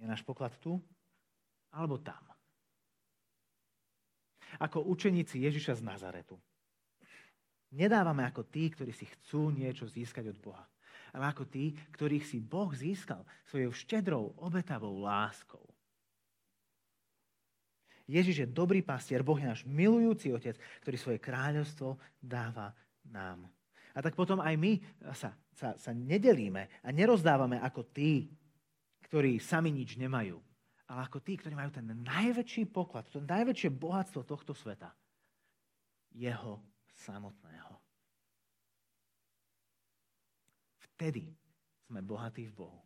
Je 0.03 0.07
náš 0.11 0.27
poklad 0.27 0.51
tu 0.59 0.83
alebo 1.71 1.95
tam? 2.03 2.28
Ako 4.57 4.89
učeníci 4.89 5.45
Ježiša 5.45 5.79
z 5.79 5.83
Nazaretu. 5.85 6.41
Nedávame 7.69 8.25
ako 8.25 8.49
tí, 8.49 8.73
ktorí 8.73 8.97
si 8.97 9.05
chcú 9.05 9.53
niečo 9.53 9.85
získať 9.85 10.33
od 10.33 10.39
Boha, 10.41 10.65
ale 11.13 11.29
ako 11.29 11.45
tí, 11.45 11.77
ktorých 11.93 12.25
si 12.25 12.41
Boh 12.41 12.73
získal 12.73 13.21
svojou 13.45 13.77
štedrou, 13.77 14.33
obetavou 14.41 14.97
láskou. 15.05 15.61
Ježiš 18.09 18.37
je 18.41 18.49
dobrý 18.49 18.81
pastier, 18.81 19.21
Boh 19.21 19.37
je 19.37 19.45
náš 19.45 19.69
milujúci 19.69 20.33
otec, 20.33 20.57
ktorý 20.81 20.97
svoje 20.97 21.19
kráľovstvo 21.21 22.01
dáva 22.25 22.73
nám. 23.05 23.45
A 23.93 24.01
tak 24.01 24.17
potom 24.17 24.41
aj 24.41 24.57
my 24.57 24.81
sa, 25.13 25.37
sa, 25.53 25.77
sa 25.77 25.93
nedelíme 25.93 26.81
a 26.81 26.89
nerozdávame 26.89 27.61
ako 27.61 27.85
tí, 27.93 28.33
ktorí 29.05 29.37
sami 29.37 29.69
nič 29.69 30.01
nemajú, 30.01 30.41
ale 30.89 31.05
ako 31.05 31.21
tí, 31.21 31.37
ktorí 31.37 31.53
majú 31.53 31.69
ten 31.69 31.85
najväčší 31.85 32.73
poklad, 32.73 33.05
to 33.13 33.21
najväčšie 33.21 33.69
bohatstvo 33.77 34.25
tohto 34.25 34.57
sveta. 34.57 34.89
Jeho 36.17 36.65
samotného. 37.05 37.77
Vtedy 40.81 41.29
sme 41.85 42.01
bohatí 42.01 42.49
v 42.49 42.57
Bohu. 42.57 42.81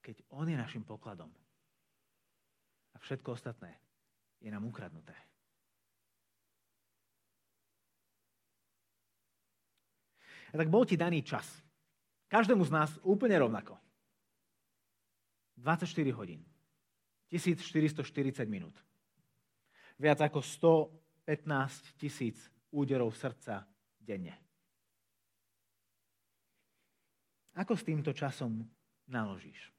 Keď 0.00 0.22
On 0.32 0.46
je 0.46 0.56
našim 0.56 0.86
pokladom. 0.86 1.28
A 2.94 2.96
všetko 3.02 3.34
ostatné 3.34 3.74
je 4.40 4.48
nám 4.48 4.64
ukradnuté. 4.64 5.12
A 10.50 10.58
tak 10.58 10.66
bol 10.66 10.82
ti 10.82 10.98
daný 10.98 11.22
čas. 11.22 11.46
Každému 12.30 12.62
z 12.66 12.74
nás 12.74 12.90
úplne 13.02 13.38
rovnako. 13.38 13.78
24 15.58 15.86
hodín. 16.16 16.49
1440 17.30 18.44
minút. 18.50 18.74
Viac 19.96 20.18
ako 20.20 20.42
115 20.42 21.94
tisíc 21.94 22.36
úderov 22.74 23.14
srdca 23.14 23.62
denne. 23.96 24.34
Ako 27.54 27.78
s 27.78 27.86
týmto 27.86 28.10
časom 28.10 28.66
naložíš? 29.06 29.70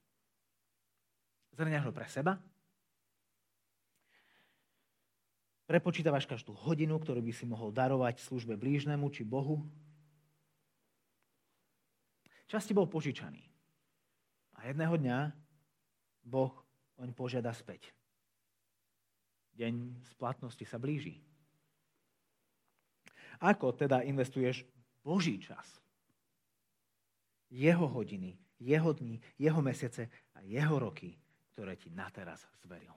Zrňaš 1.56 1.84
ho 1.88 1.92
pre 1.92 2.08
seba? 2.08 2.40
Prepočítavaš 5.68 6.28
každú 6.28 6.52
hodinu, 6.52 7.00
ktorú 7.00 7.24
by 7.24 7.32
si 7.32 7.48
mohol 7.48 7.72
darovať 7.72 8.20
službe 8.20 8.60
blížnemu 8.60 9.08
či 9.08 9.24
Bohu? 9.24 9.64
Čas 12.52 12.68
ti 12.68 12.76
bol 12.76 12.92
požičaný. 12.92 13.40
A 14.60 14.68
jedného 14.68 15.00
dňa 15.00 15.32
Boh 16.28 16.52
oň 17.02 17.10
požiada 17.18 17.50
späť. 17.50 17.90
Deň 19.58 19.98
splatnosti 20.14 20.64
sa 20.64 20.78
blíži. 20.78 21.18
Ako 23.42 23.74
teda 23.74 24.06
investuješ 24.06 24.62
Boží 25.02 25.42
čas? 25.42 25.66
Jeho 27.50 27.90
hodiny, 27.90 28.38
jeho 28.62 28.94
dní, 28.94 29.18
jeho 29.42 29.60
mesiace 29.60 30.08
a 30.38 30.46
jeho 30.46 30.78
roky, 30.78 31.18
ktoré 31.52 31.74
ti 31.76 31.90
na 31.90 32.08
teraz 32.14 32.46
zveril. 32.62 32.94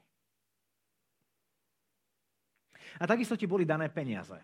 A 3.00 3.08
takisto 3.08 3.34
ti 3.34 3.48
boli 3.48 3.66
dané 3.66 3.90
peniaze. 3.90 4.36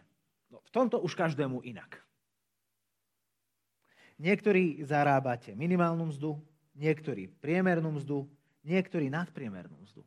No, 0.51 0.59
v 0.65 0.71
tomto 0.75 0.99
už 0.99 1.15
každému 1.15 1.63
inak. 1.63 2.03
Niektorí 4.19 4.83
zarábate 4.83 5.55
minimálnu 5.55 6.11
mzdu, 6.11 6.35
niektorí 6.75 7.31
priemernú 7.39 7.95
mzdu, 7.95 8.27
niektorí 8.65 9.09
nadpriemernú 9.09 9.77
mzdu. 9.81 10.03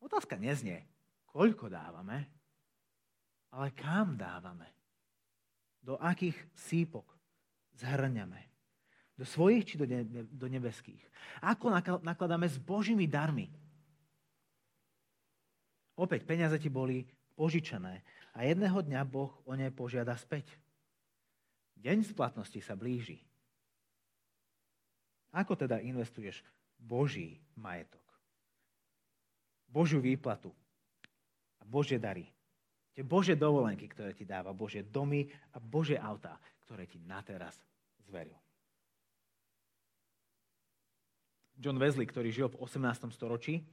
Otázka 0.00 0.36
neznie, 0.38 0.84
koľko 1.28 1.68
dávame, 1.68 2.28
ale 3.52 3.72
kam 3.72 4.14
dávame? 4.14 4.68
Do 5.80 5.96
akých 5.96 6.36
sípok 6.52 7.06
zhrňame? 7.78 8.42
Do 9.16 9.24
svojich 9.24 9.64
či 9.64 9.74
do, 9.80 9.88
ne- 9.88 10.28
do 10.28 10.46
nebeských? 10.50 11.00
Ako 11.40 11.72
nakladáme 12.04 12.44
s 12.44 12.60
Božími 12.60 13.08
darmi? 13.08 13.48
Opäť, 15.96 16.28
peniaze 16.28 16.60
ti 16.60 16.68
boli 16.68 17.08
požičané 17.32 18.04
a 18.36 18.44
jedného 18.44 18.84
dňa 18.84 19.00
Boh 19.08 19.32
o 19.48 19.52
ne 19.56 19.72
požiada 19.72 20.12
späť. 20.20 20.52
Deň 21.80 22.04
splatnosti 22.04 22.60
sa 22.60 22.76
blíži. 22.76 23.24
Ako 25.32 25.56
teda 25.56 25.80
investuješ 25.80 26.44
Boží 26.78 27.40
majetok? 27.56 28.00
Božiu 29.66 30.00
výplatu 30.00 30.54
a 31.60 31.64
Božie 31.66 31.98
dary. 32.00 32.32
Tie 32.96 33.04
Bože 33.04 33.36
dovolenky, 33.36 33.92
ktoré 33.92 34.16
ti 34.16 34.24
dáva, 34.24 34.56
Bože 34.56 34.80
domy 34.80 35.28
a 35.52 35.60
Bože 35.60 36.00
autá, 36.00 36.40
ktoré 36.64 36.88
ti 36.88 36.96
na 37.04 37.20
teraz 37.20 37.52
zveril. 38.08 38.40
John 41.60 41.76
Wesley, 41.76 42.08
ktorý 42.08 42.32
žil 42.32 42.48
v 42.48 42.56
18. 42.56 43.12
storočí, 43.12 43.68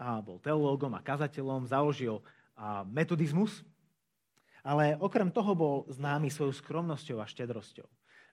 a 0.00 0.24
bol 0.24 0.40
teológom 0.40 0.96
a 0.96 1.04
kazateľom, 1.04 1.68
založil 1.68 2.24
metodizmus, 2.88 3.60
ale 4.64 4.96
okrem 4.96 5.28
toho 5.28 5.52
bol 5.52 5.84
známy 5.92 6.32
svojou 6.32 6.56
skromnosťou 6.56 7.20
a 7.20 7.28
štedrosťou. 7.28 7.84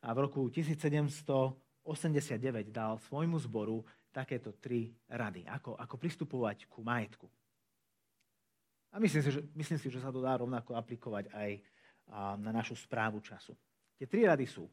A 0.01 0.15
v 0.15 0.31
roku 0.31 0.47
1789 0.47 2.71
dal 2.71 3.03
svojmu 3.03 3.35
zboru 3.43 3.83
takéto 4.11 4.59
tri 4.59 4.91
rady, 5.07 5.47
ako, 5.47 5.79
ako 5.79 5.95
pristupovať 5.95 6.67
ku 6.67 6.83
majetku. 6.83 7.27
A 8.91 8.99
myslím 8.99 9.23
si, 9.23 9.31
že, 9.31 9.41
myslím 9.55 9.79
si, 9.79 9.87
že 9.87 10.03
sa 10.03 10.11
to 10.11 10.19
dá 10.19 10.35
rovnako 10.35 10.75
aplikovať 10.75 11.31
aj 11.31 11.51
na 12.43 12.51
našu 12.51 12.75
správu 12.75 13.23
času. 13.23 13.55
Tie 13.95 14.03
tri 14.03 14.27
rady 14.27 14.43
sú 14.43 14.67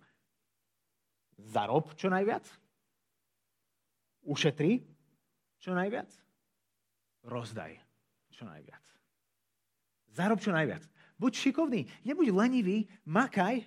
zarob 1.38 1.94
čo 1.94 2.10
najviac, 2.10 2.42
ušetri 4.26 4.82
čo 5.62 5.70
najviac, 5.70 6.10
rozdaj 7.22 7.78
čo 8.34 8.42
najviac. 8.42 8.82
Zarob 10.18 10.42
čo 10.42 10.50
najviac. 10.50 10.82
Buď 11.14 11.32
šikovný, 11.38 11.86
nebuď 12.02 12.34
lenivý, 12.34 12.90
makaj, 13.06 13.62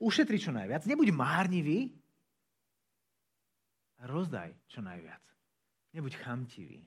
ušetri 0.00 0.40
čo 0.40 0.56
najviac, 0.56 0.88
nebuď 0.88 1.12
márnivý, 1.12 1.97
rozdaj 4.06 4.54
čo 4.70 4.78
najviac. 4.84 5.22
Nebuď 5.94 6.14
chamtivý. 6.22 6.84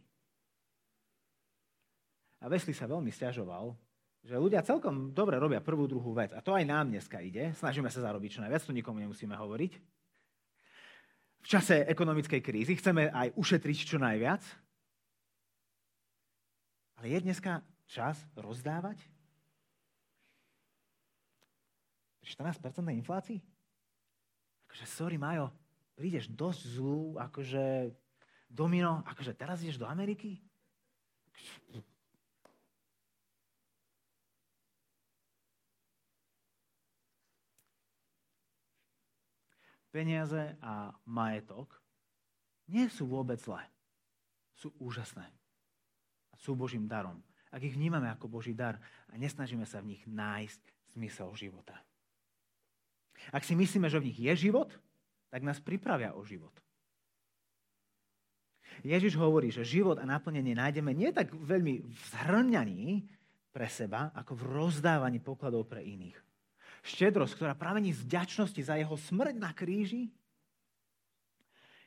A 2.41 2.49
Wesley 2.49 2.74
sa 2.74 2.89
veľmi 2.89 3.14
stiažoval, 3.14 3.76
že 4.22 4.38
ľudia 4.38 4.62
celkom 4.62 5.14
dobre 5.14 5.38
robia 5.41 5.62
prvú, 5.62 5.89
druhú 5.89 6.14
vec. 6.14 6.34
A 6.34 6.45
to 6.45 6.53
aj 6.53 6.66
nám 6.66 6.93
dneska 6.93 7.18
ide. 7.22 7.53
Snažíme 7.57 7.89
sa 7.89 8.05
zarobiť 8.05 8.38
čo 8.38 8.43
najviac, 8.45 8.62
to 8.66 8.74
nikomu 8.74 9.01
nemusíme 9.01 9.34
hovoriť. 9.34 9.74
V 11.41 11.47
čase 11.49 11.89
ekonomickej 11.89 12.41
krízy 12.41 12.78
chceme 12.78 13.09
aj 13.09 13.34
ušetriť 13.34 13.78
čo 13.82 13.97
najviac. 13.97 14.45
Ale 17.01 17.18
je 17.18 17.20
dneska 17.26 17.66
čas 17.89 18.22
rozdávať? 18.38 19.01
Pri 22.22 22.30
14% 22.30 22.62
inflácii? 22.93 23.41
Akože, 24.70 24.86
sorry, 24.86 25.18
Majo, 25.18 25.49
ideš 26.08 26.32
dosť 26.34 26.62
zlú, 26.78 27.20
akože 27.22 27.93
domino, 28.49 29.06
akože 29.06 29.38
teraz 29.38 29.62
ideš 29.62 29.82
do 29.82 29.88
Ameriky? 29.88 30.41
Peniaze 39.91 40.56
a 40.64 40.95
majetok 41.04 41.76
nie 42.72 42.88
sú 42.88 43.04
vôbec 43.12 43.36
zlé. 43.43 43.68
Sú 44.56 44.72
úžasné. 44.80 45.28
Sú 46.39 46.56
Božím 46.56 46.88
darom. 46.88 47.20
Ak 47.52 47.60
ich 47.60 47.76
vnímame 47.76 48.08
ako 48.08 48.32
Boží 48.32 48.56
dar 48.56 48.80
a 49.12 49.20
nesnažíme 49.20 49.68
sa 49.68 49.84
v 49.84 49.95
nich 49.95 50.04
nájsť 50.08 50.64
zmysel 50.95 51.36
života. 51.36 51.76
Ak 53.36 53.43
si 53.43 53.52
myslíme, 53.54 53.91
že 53.91 53.99
v 53.99 54.08
nich 54.08 54.20
je 54.24 54.34
život, 54.47 54.72
tak 55.32 55.41
nás 55.47 55.63
pripravia 55.63 56.11
o 56.11 56.21
život. 56.27 56.51
Ježiš 58.84 59.15
hovorí, 59.15 59.51
že 59.51 59.67
život 59.67 59.99
a 59.99 60.07
naplnenie 60.07 60.55
nájdeme 60.55 60.91
nie 60.91 61.11
tak 61.15 61.32
veľmi 61.32 61.73
v 61.88 62.01
zhrňaní 62.11 63.07
pre 63.51 63.67
seba, 63.67 64.11
ako 64.15 64.36
v 64.36 64.43
rozdávaní 64.47 65.19
pokladov 65.19 65.67
pre 65.67 65.84
iných. 65.84 66.15
Štedrosť, 66.82 67.36
ktorá 67.36 67.53
pramení 67.53 67.91
z 67.91 68.07
vďačnosti 68.07 68.61
za 68.63 68.75
jeho 68.79 68.95
smrť 68.95 69.36
na 69.38 69.51
kríži, 69.51 70.09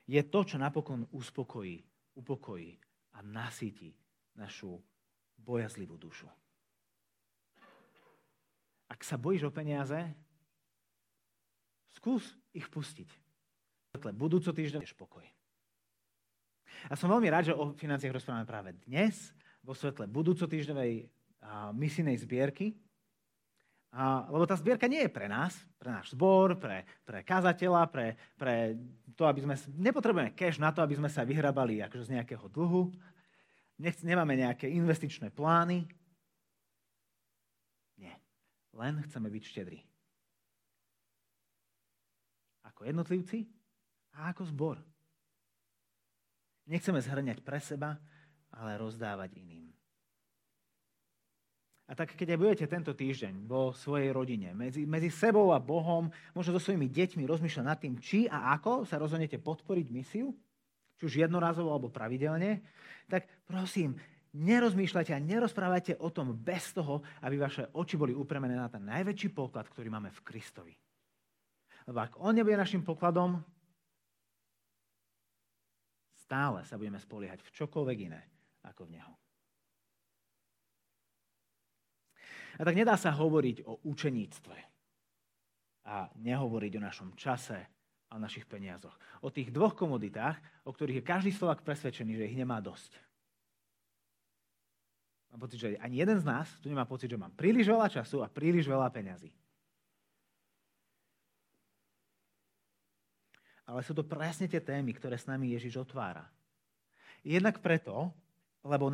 je 0.05 0.21
to, 0.21 0.45
čo 0.45 0.61
napokon 0.61 1.09
uspokojí, 1.11 1.81
upokojí 2.21 2.77
a 3.17 3.25
nasíti 3.25 3.97
našu 4.37 4.77
bojazlivú 5.41 5.97
dušu. 5.97 6.29
Ak 8.93 9.01
sa 9.01 9.17
bojíš 9.17 9.49
o 9.49 9.51
peniaze, 9.51 9.97
skús 11.97 12.37
ich 12.53 12.69
pustiť. 12.69 13.24
Budúco 14.13 14.53
týždeň 14.53 14.85
je 14.85 14.93
pokoj. 14.93 15.25
A 16.91 16.99
som 16.99 17.09
veľmi 17.09 17.31
rád, 17.33 17.49
že 17.49 17.57
o 17.57 17.73
financiách 17.73 18.13
rozprávame 18.13 18.45
práve 18.45 18.71
dnes, 18.85 19.33
vo 19.65 19.73
svetle 19.73 20.05
budúco 20.05 20.45
týždňovej 20.45 21.09
misijnej 21.73 22.21
zbierky, 22.21 22.77
a, 23.95 24.27
lebo 24.27 24.43
tá 24.43 24.59
zbierka 24.59 24.91
nie 24.91 25.07
je 25.07 25.15
pre 25.15 25.31
nás, 25.31 25.55
pre 25.79 25.95
náš 25.95 26.19
zbor, 26.19 26.59
pre, 26.59 26.83
pre 27.07 27.23
kazateľa, 27.23 27.87
pre, 27.87 28.19
pre 28.35 28.75
to, 29.15 29.23
aby 29.23 29.47
sme... 29.47 29.55
Nepotrebujeme 29.79 30.35
cash 30.35 30.59
na 30.59 30.75
to, 30.75 30.83
aby 30.83 30.99
sme 30.99 31.07
sa 31.07 31.23
vyhrabali 31.23 31.79
akože 31.79 32.11
z 32.11 32.13
nejakého 32.19 32.51
dlhu. 32.51 32.91
Nech, 33.79 33.95
nemáme 34.03 34.35
nejaké 34.35 34.67
investičné 34.67 35.31
plány. 35.31 35.87
Nie. 37.95 38.19
Len 38.75 38.99
chceme 39.07 39.31
byť 39.31 39.43
štedrí. 39.47 39.79
Ako 42.67 42.91
jednotlivci 42.91 43.47
a 44.15 44.31
ako 44.31 44.43
zbor. 44.49 44.77
Nechceme 46.65 47.03
zhrňať 47.03 47.45
pre 47.45 47.61
seba, 47.61 48.01
ale 48.55 48.81
rozdávať 48.81 49.37
iným. 49.37 49.69
A 51.85 51.93
tak 51.93 52.17
keď 52.17 52.33
aj 52.35 52.41
budete 52.41 52.65
tento 52.65 52.97
týždeň 52.97 53.45
vo 53.45 53.77
svojej 53.77 54.09
rodine, 54.09 54.57
medzi, 54.57 54.89
medzi 54.89 55.13
sebou 55.13 55.53
a 55.53 55.61
Bohom, 55.61 56.09
možno 56.33 56.57
so 56.57 56.65
svojimi 56.65 56.89
deťmi 56.89 57.29
rozmýšľať 57.29 57.65
nad 57.65 57.77
tým, 57.77 58.01
či 58.01 58.25
a 58.25 58.57
ako 58.57 58.89
sa 58.89 58.97
rozhodnete 58.97 59.37
podporiť 59.37 59.87
misiu, 59.93 60.33
či 60.97 61.03
už 61.05 61.29
jednorazovo 61.29 61.69
alebo 61.69 61.93
pravidelne, 61.93 62.65
tak 63.05 63.29
prosím, 63.45 64.01
nerozmýšľajte 64.33 65.13
a 65.13 65.21
nerozprávajte 65.21 66.01
o 66.01 66.09
tom 66.09 66.33
bez 66.33 66.73
toho, 66.73 67.05
aby 67.21 67.37
vaše 67.37 67.69
oči 67.77 68.01
boli 68.01 68.17
upremené 68.17 68.57
na 68.57 68.73
ten 68.73 68.81
najväčší 68.89 69.37
poklad, 69.37 69.69
ktorý 69.69 69.93
máme 69.93 70.09
v 70.09 70.25
Kristovi. 70.25 70.75
Lebo 71.85 72.01
ak 72.01 72.17
On 72.17 72.33
nebude 72.33 72.57
našim 72.57 72.81
pokladom, 72.81 73.45
stále 76.25 76.65
sa 76.65 76.81
budeme 76.81 76.97
spoliehať 76.97 77.45
v 77.45 77.53
čokoľvek 77.53 77.99
iné 78.09 78.23
ako 78.65 78.89
v 78.89 78.97
Neho. 78.97 79.15
A 82.55 82.63
tak 82.63 82.79
nedá 82.79 82.95
sa 82.95 83.13
hovoriť 83.13 83.67
o 83.67 83.83
učeníctve 83.85 84.57
a 85.85 86.09
nehovoriť 86.17 86.73
o 86.79 86.85
našom 86.87 87.11
čase 87.19 87.61
a 88.09 88.13
o 88.17 88.23
našich 88.23 88.47
peniazoch. 88.47 88.95
O 89.21 89.29
tých 89.29 89.51
dvoch 89.51 89.75
komoditách, 89.75 90.39
o 90.65 90.71
ktorých 90.71 91.03
je 91.03 91.09
každý 91.09 91.31
Slovak 91.35 91.67
presvedčený, 91.67 92.15
že 92.15 92.29
ich 92.31 92.39
nemá 92.39 92.63
dosť. 92.63 92.95
Mám 95.35 95.51
pocit, 95.51 95.59
že 95.59 95.69
ani 95.83 95.99
jeden 95.99 96.15
z 96.23 96.25
nás 96.25 96.47
tu 96.63 96.71
nemá 96.71 96.87
pocit, 96.87 97.11
že 97.11 97.19
mám 97.19 97.35
príliš 97.35 97.67
veľa 97.67 97.91
času 97.91 98.23
a 98.23 98.31
príliš 98.31 98.71
veľa 98.71 98.87
peňazí. 98.95 99.35
Ale 103.75 103.83
sú 103.83 103.91
to 103.91 104.07
presne 104.07 104.47
tie 104.47 104.63
témy, 104.63 104.95
ktoré 104.95 105.19
s 105.19 105.27
nami 105.27 105.51
Ježiš 105.51 105.83
otvára. 105.83 106.23
Jednak 107.27 107.59
preto, 107.59 108.15
lebo, 108.63 108.87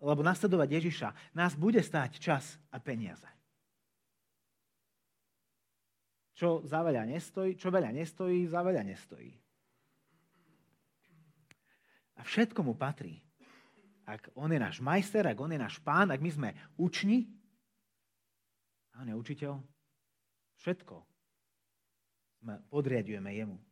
lebo 0.00 0.22
nasledovať 0.24 0.68
Ježiša 0.80 1.36
nás 1.36 1.52
bude 1.52 1.84
stáť 1.84 2.16
čas 2.16 2.56
a 2.72 2.80
peniaze. 2.80 3.28
Čo 6.32 6.64
za 6.64 6.80
veľa 6.80 7.04
nestojí, 7.04 7.60
čo 7.60 7.68
veľa 7.68 7.92
nestojí, 7.92 8.48
za 8.48 8.64
veľa 8.64 8.80
nestojí. 8.80 9.36
A 12.16 12.24
všetko 12.24 12.64
mu 12.64 12.72
patrí. 12.72 13.20
Ak 14.08 14.32
on 14.32 14.56
je 14.56 14.60
náš 14.60 14.80
majster, 14.80 15.28
ak 15.28 15.36
on 15.36 15.52
je 15.52 15.60
náš 15.60 15.76
pán, 15.84 16.08
ak 16.08 16.24
my 16.24 16.30
sme 16.32 16.48
učni, 16.80 17.28
a 18.96 19.04
on 19.04 19.12
je 19.12 19.16
učiteľ, 19.20 19.60
všetko 20.64 20.96
podriadujeme 22.70 23.34
jemu. 23.34 23.65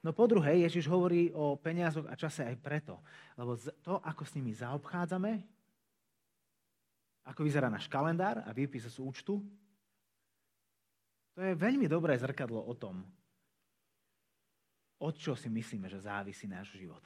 No 0.00 0.14
po 0.14 0.24
druhé, 0.30 0.62
Ježiš 0.64 0.88
hovorí 0.88 1.30
o 1.34 1.58
peniazoch 1.58 2.06
a 2.08 2.14
čase 2.14 2.46
aj 2.46 2.56
preto, 2.62 3.02
lebo 3.36 3.58
to, 3.58 3.98
ako 4.00 4.22
s 4.24 4.34
nimi 4.38 4.54
zaobchádzame, 4.54 5.32
ako 7.28 7.40
vyzerá 7.44 7.68
náš 7.68 7.86
kalendár 7.86 8.42
a 8.42 8.50
výpis 8.50 8.88
z 8.88 8.98
účtu, 8.98 9.44
to 11.36 11.40
je 11.40 11.54
veľmi 11.54 11.86
dobré 11.86 12.18
zrkadlo 12.18 12.58
o 12.58 12.74
tom, 12.74 13.00
od 15.00 15.14
čo 15.16 15.32
si 15.32 15.48
myslíme, 15.48 15.88
že 15.88 16.04
závisí 16.04 16.44
náš 16.44 16.76
život. 16.76 17.00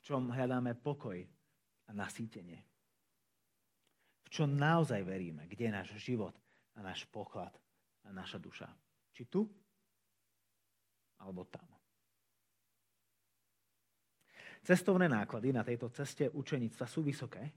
V 0.00 0.12
čom 0.12 0.32
hľadáme 0.32 0.72
pokoj 0.78 1.18
a 1.86 1.90
nasýtenie. 1.92 2.62
V 4.24 4.28
čom 4.32 4.56
naozaj 4.56 5.04
veríme, 5.04 5.44
kde 5.44 5.68
je 5.68 5.76
náš 5.76 5.88
život 6.00 6.32
a 6.74 6.82
náš 6.82 7.04
poklad 7.12 7.52
a 8.06 8.08
naša 8.14 8.40
duša. 8.40 8.68
Či 9.12 9.28
tu, 9.28 9.44
alebo 11.20 11.44
tam. 11.48 11.66
Cestovné 14.66 15.06
náklady 15.06 15.54
na 15.54 15.62
tejto 15.62 15.94
ceste 15.94 16.26
učenictva 16.26 16.90
sú 16.90 17.06
vysoké 17.06 17.54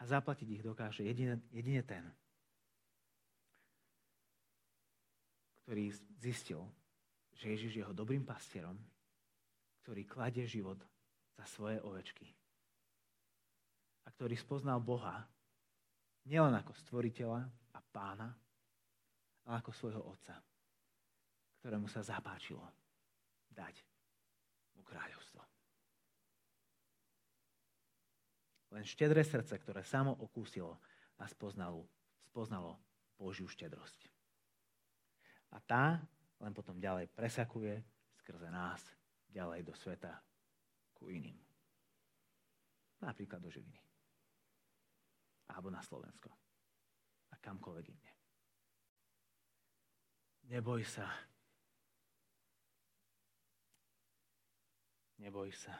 a 0.00 0.02
zaplatiť 0.08 0.48
ich 0.48 0.64
dokáže 0.64 1.04
jedine, 1.04 1.36
jedine 1.52 1.84
ten, 1.84 2.00
ktorý 5.60 5.92
zistil, 6.16 6.64
že 7.36 7.52
Ježiš 7.52 7.72
je 7.76 7.80
jeho 7.84 7.92
dobrým 7.92 8.24
pastierom, 8.24 8.80
ktorý 9.84 10.08
kladie 10.08 10.48
život 10.48 10.80
za 11.36 11.44
svoje 11.44 11.76
ovečky 11.84 12.24
a 14.04 14.08
ktorý 14.08 14.32
spoznal 14.32 14.80
Boha 14.80 15.20
nielen 16.24 16.56
ako 16.56 16.72
stvoriteľa 16.72 17.40
a 17.76 17.78
pána, 17.84 18.32
ale 19.44 19.60
ako 19.60 19.76
svojho 19.76 20.02
otca, 20.08 20.40
ktorému 21.60 21.84
sa 21.84 22.00
zapáčilo 22.00 22.79
dať 23.50 23.82
mu 24.78 24.82
kráľovstvo. 24.86 25.42
Len 28.70 28.84
štedré 28.86 29.26
srdce, 29.26 29.58
ktoré 29.58 29.82
samo 29.82 30.14
okúsilo 30.14 30.78
a 31.18 31.26
spoznalo, 31.26 31.90
spoznalo 32.30 32.78
Božiu 33.18 33.50
štedrosť. 33.50 34.06
A 35.50 35.58
tá 35.58 35.98
len 36.40 36.54
potom 36.54 36.78
ďalej 36.78 37.10
presakuje 37.10 37.82
skrze 38.22 38.48
nás 38.48 38.80
ďalej 39.28 39.66
do 39.66 39.74
sveta 39.74 40.14
ku 40.94 41.10
iným. 41.10 41.36
Napríklad 43.00 43.40
do 43.42 43.50
Žiliny. 43.50 43.80
Alebo 45.50 45.72
na 45.72 45.82
Slovensko. 45.82 46.30
A 47.32 47.34
kamkoľvek 47.40 47.86
inde. 47.88 48.10
Neboj 50.50 50.84
sa 50.84 51.06
Neboj 55.20 55.52
sa. 55.52 55.76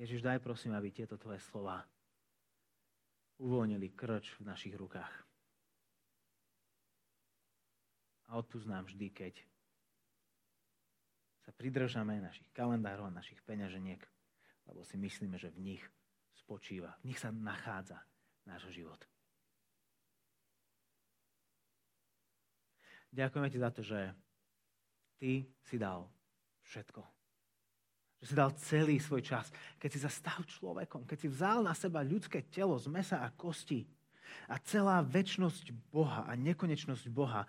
Ježiš, 0.00 0.24
daj 0.24 0.40
prosím, 0.40 0.72
aby 0.72 0.88
tieto 0.88 1.20
tvoje 1.20 1.36
slova 1.44 1.84
uvoľnili 3.36 3.92
krč 3.92 4.40
v 4.40 4.48
našich 4.48 4.72
rukách. 4.72 5.12
A 8.32 8.40
odpúsť 8.40 8.68
nám 8.72 8.88
vždy, 8.88 9.12
keď 9.12 9.34
sa 11.44 11.52
pridržame 11.52 12.16
našich 12.16 12.48
kalendárov 12.56 13.12
a 13.12 13.12
našich 13.12 13.44
peňaženiek, 13.44 14.00
lebo 14.72 14.80
si 14.86 14.96
myslíme, 14.96 15.36
že 15.36 15.52
v 15.52 15.76
nich 15.76 15.82
spočíva, 16.32 16.96
v 17.04 17.12
nich 17.12 17.20
sa 17.20 17.28
nachádza 17.28 18.00
náš 18.48 18.72
život. 18.72 19.04
Ďakujeme 23.10 23.48
ti 23.50 23.58
za 23.58 23.70
to, 23.74 23.82
že 23.82 24.14
ty 25.20 25.44
si 25.68 25.76
dal 25.76 26.08
všetko. 26.64 27.04
Že 28.20 28.24
si 28.24 28.34
dal 28.34 28.50
celý 28.56 28.96
svoj 28.96 29.20
čas. 29.20 29.52
Keď 29.76 29.90
si 29.92 30.00
sa 30.00 30.08
stal 30.08 30.40
človekom, 30.48 31.04
keď 31.04 31.18
si 31.20 31.28
vzal 31.28 31.60
na 31.60 31.76
seba 31.76 32.00
ľudské 32.00 32.48
telo 32.48 32.80
z 32.80 32.88
mesa 32.88 33.20
a 33.20 33.28
kosti, 33.28 33.84
A 34.46 34.62
celá 34.62 35.02
väčnosť 35.02 35.74
Boha 35.90 36.22
a 36.22 36.38
nekonečnosť 36.38 37.10
Boha 37.10 37.42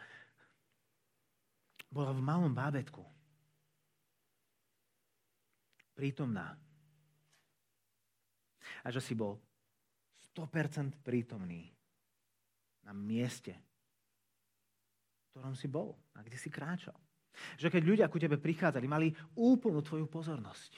bola 1.94 2.10
v 2.10 2.26
malom 2.26 2.50
bábetku. 2.50 3.06
Prítomná. 5.94 6.58
A 8.82 8.88
že 8.90 8.98
si 8.98 9.14
bol 9.14 9.38
100% 10.34 11.06
prítomný 11.06 11.70
na 12.82 12.98
mieste, 12.98 13.54
v 13.54 15.26
ktorom 15.36 15.54
si 15.54 15.70
bol 15.70 15.94
a 16.18 16.26
kde 16.26 16.38
si 16.40 16.50
kráčal. 16.50 16.98
Že 17.58 17.68
keď 17.72 17.84
ľudia 17.84 18.12
ku 18.12 18.20
tebe 18.20 18.38
prichádzali, 18.38 18.86
mali 18.86 19.08
úplnú 19.38 19.80
tvoju 19.82 20.06
pozornosť. 20.08 20.72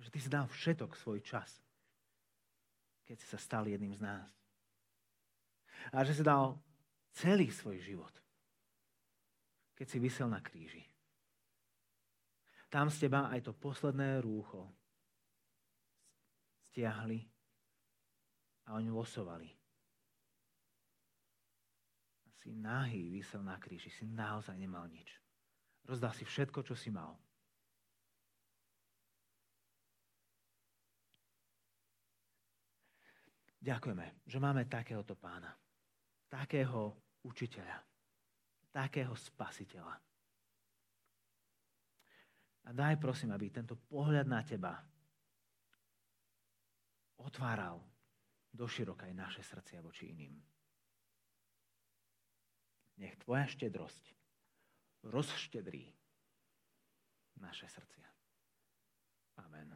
Že 0.00 0.08
ty 0.12 0.18
si 0.20 0.28
dal 0.28 0.46
všetok 0.46 0.92
svoj 0.94 1.24
čas, 1.24 1.50
keď 3.08 3.16
si 3.16 3.26
sa 3.26 3.38
stal 3.40 3.64
jedným 3.64 3.96
z 3.96 4.04
nás. 4.04 4.30
A 5.92 6.04
že 6.04 6.16
si 6.16 6.22
dal 6.24 6.60
celý 7.14 7.48
svoj 7.48 7.80
život, 7.80 8.14
keď 9.74 9.86
si 9.88 9.98
vysel 9.98 10.28
na 10.28 10.40
kríži. 10.44 10.84
Tam 12.68 12.90
z 12.90 13.06
teba 13.06 13.30
aj 13.30 13.46
to 13.46 13.52
posledné 13.54 14.18
rúcho 14.18 14.66
stiahli 16.74 17.22
a 18.66 18.74
oni 18.74 18.90
losovali. 18.90 19.46
Si 22.44 22.52
nahý 22.52 23.08
vysel 23.08 23.40
na 23.40 23.56
kríži, 23.56 23.88
si 23.88 24.04
naozaj 24.04 24.52
nemal 24.60 24.84
nič. 24.92 25.08
Rozdal 25.88 26.12
si 26.12 26.28
všetko, 26.28 26.60
čo 26.60 26.76
si 26.76 26.92
mal. 26.92 27.16
Ďakujeme, 33.64 34.28
že 34.28 34.36
máme 34.36 34.68
takéhoto 34.68 35.16
pána. 35.16 35.56
Takého 36.28 36.92
učiteľa. 37.24 37.80
Takého 38.68 39.16
spasiteľa. 39.16 39.96
A 42.64 42.68
daj 42.76 43.00
prosím, 43.00 43.32
aby 43.32 43.48
tento 43.48 43.80
pohľad 43.88 44.28
na 44.28 44.44
teba 44.44 44.84
otváral 47.24 47.80
do 48.52 48.68
široka 48.68 49.08
aj 49.08 49.16
naše 49.16 49.40
srdcia 49.40 49.80
voči 49.80 50.12
iným. 50.12 50.53
Nech 53.00 53.18
tvoja 53.22 53.46
štedrosť 53.50 54.14
rozštedrí 55.04 55.90
naše 57.42 57.66
srdcia. 57.66 58.08
Amen. 59.42 59.74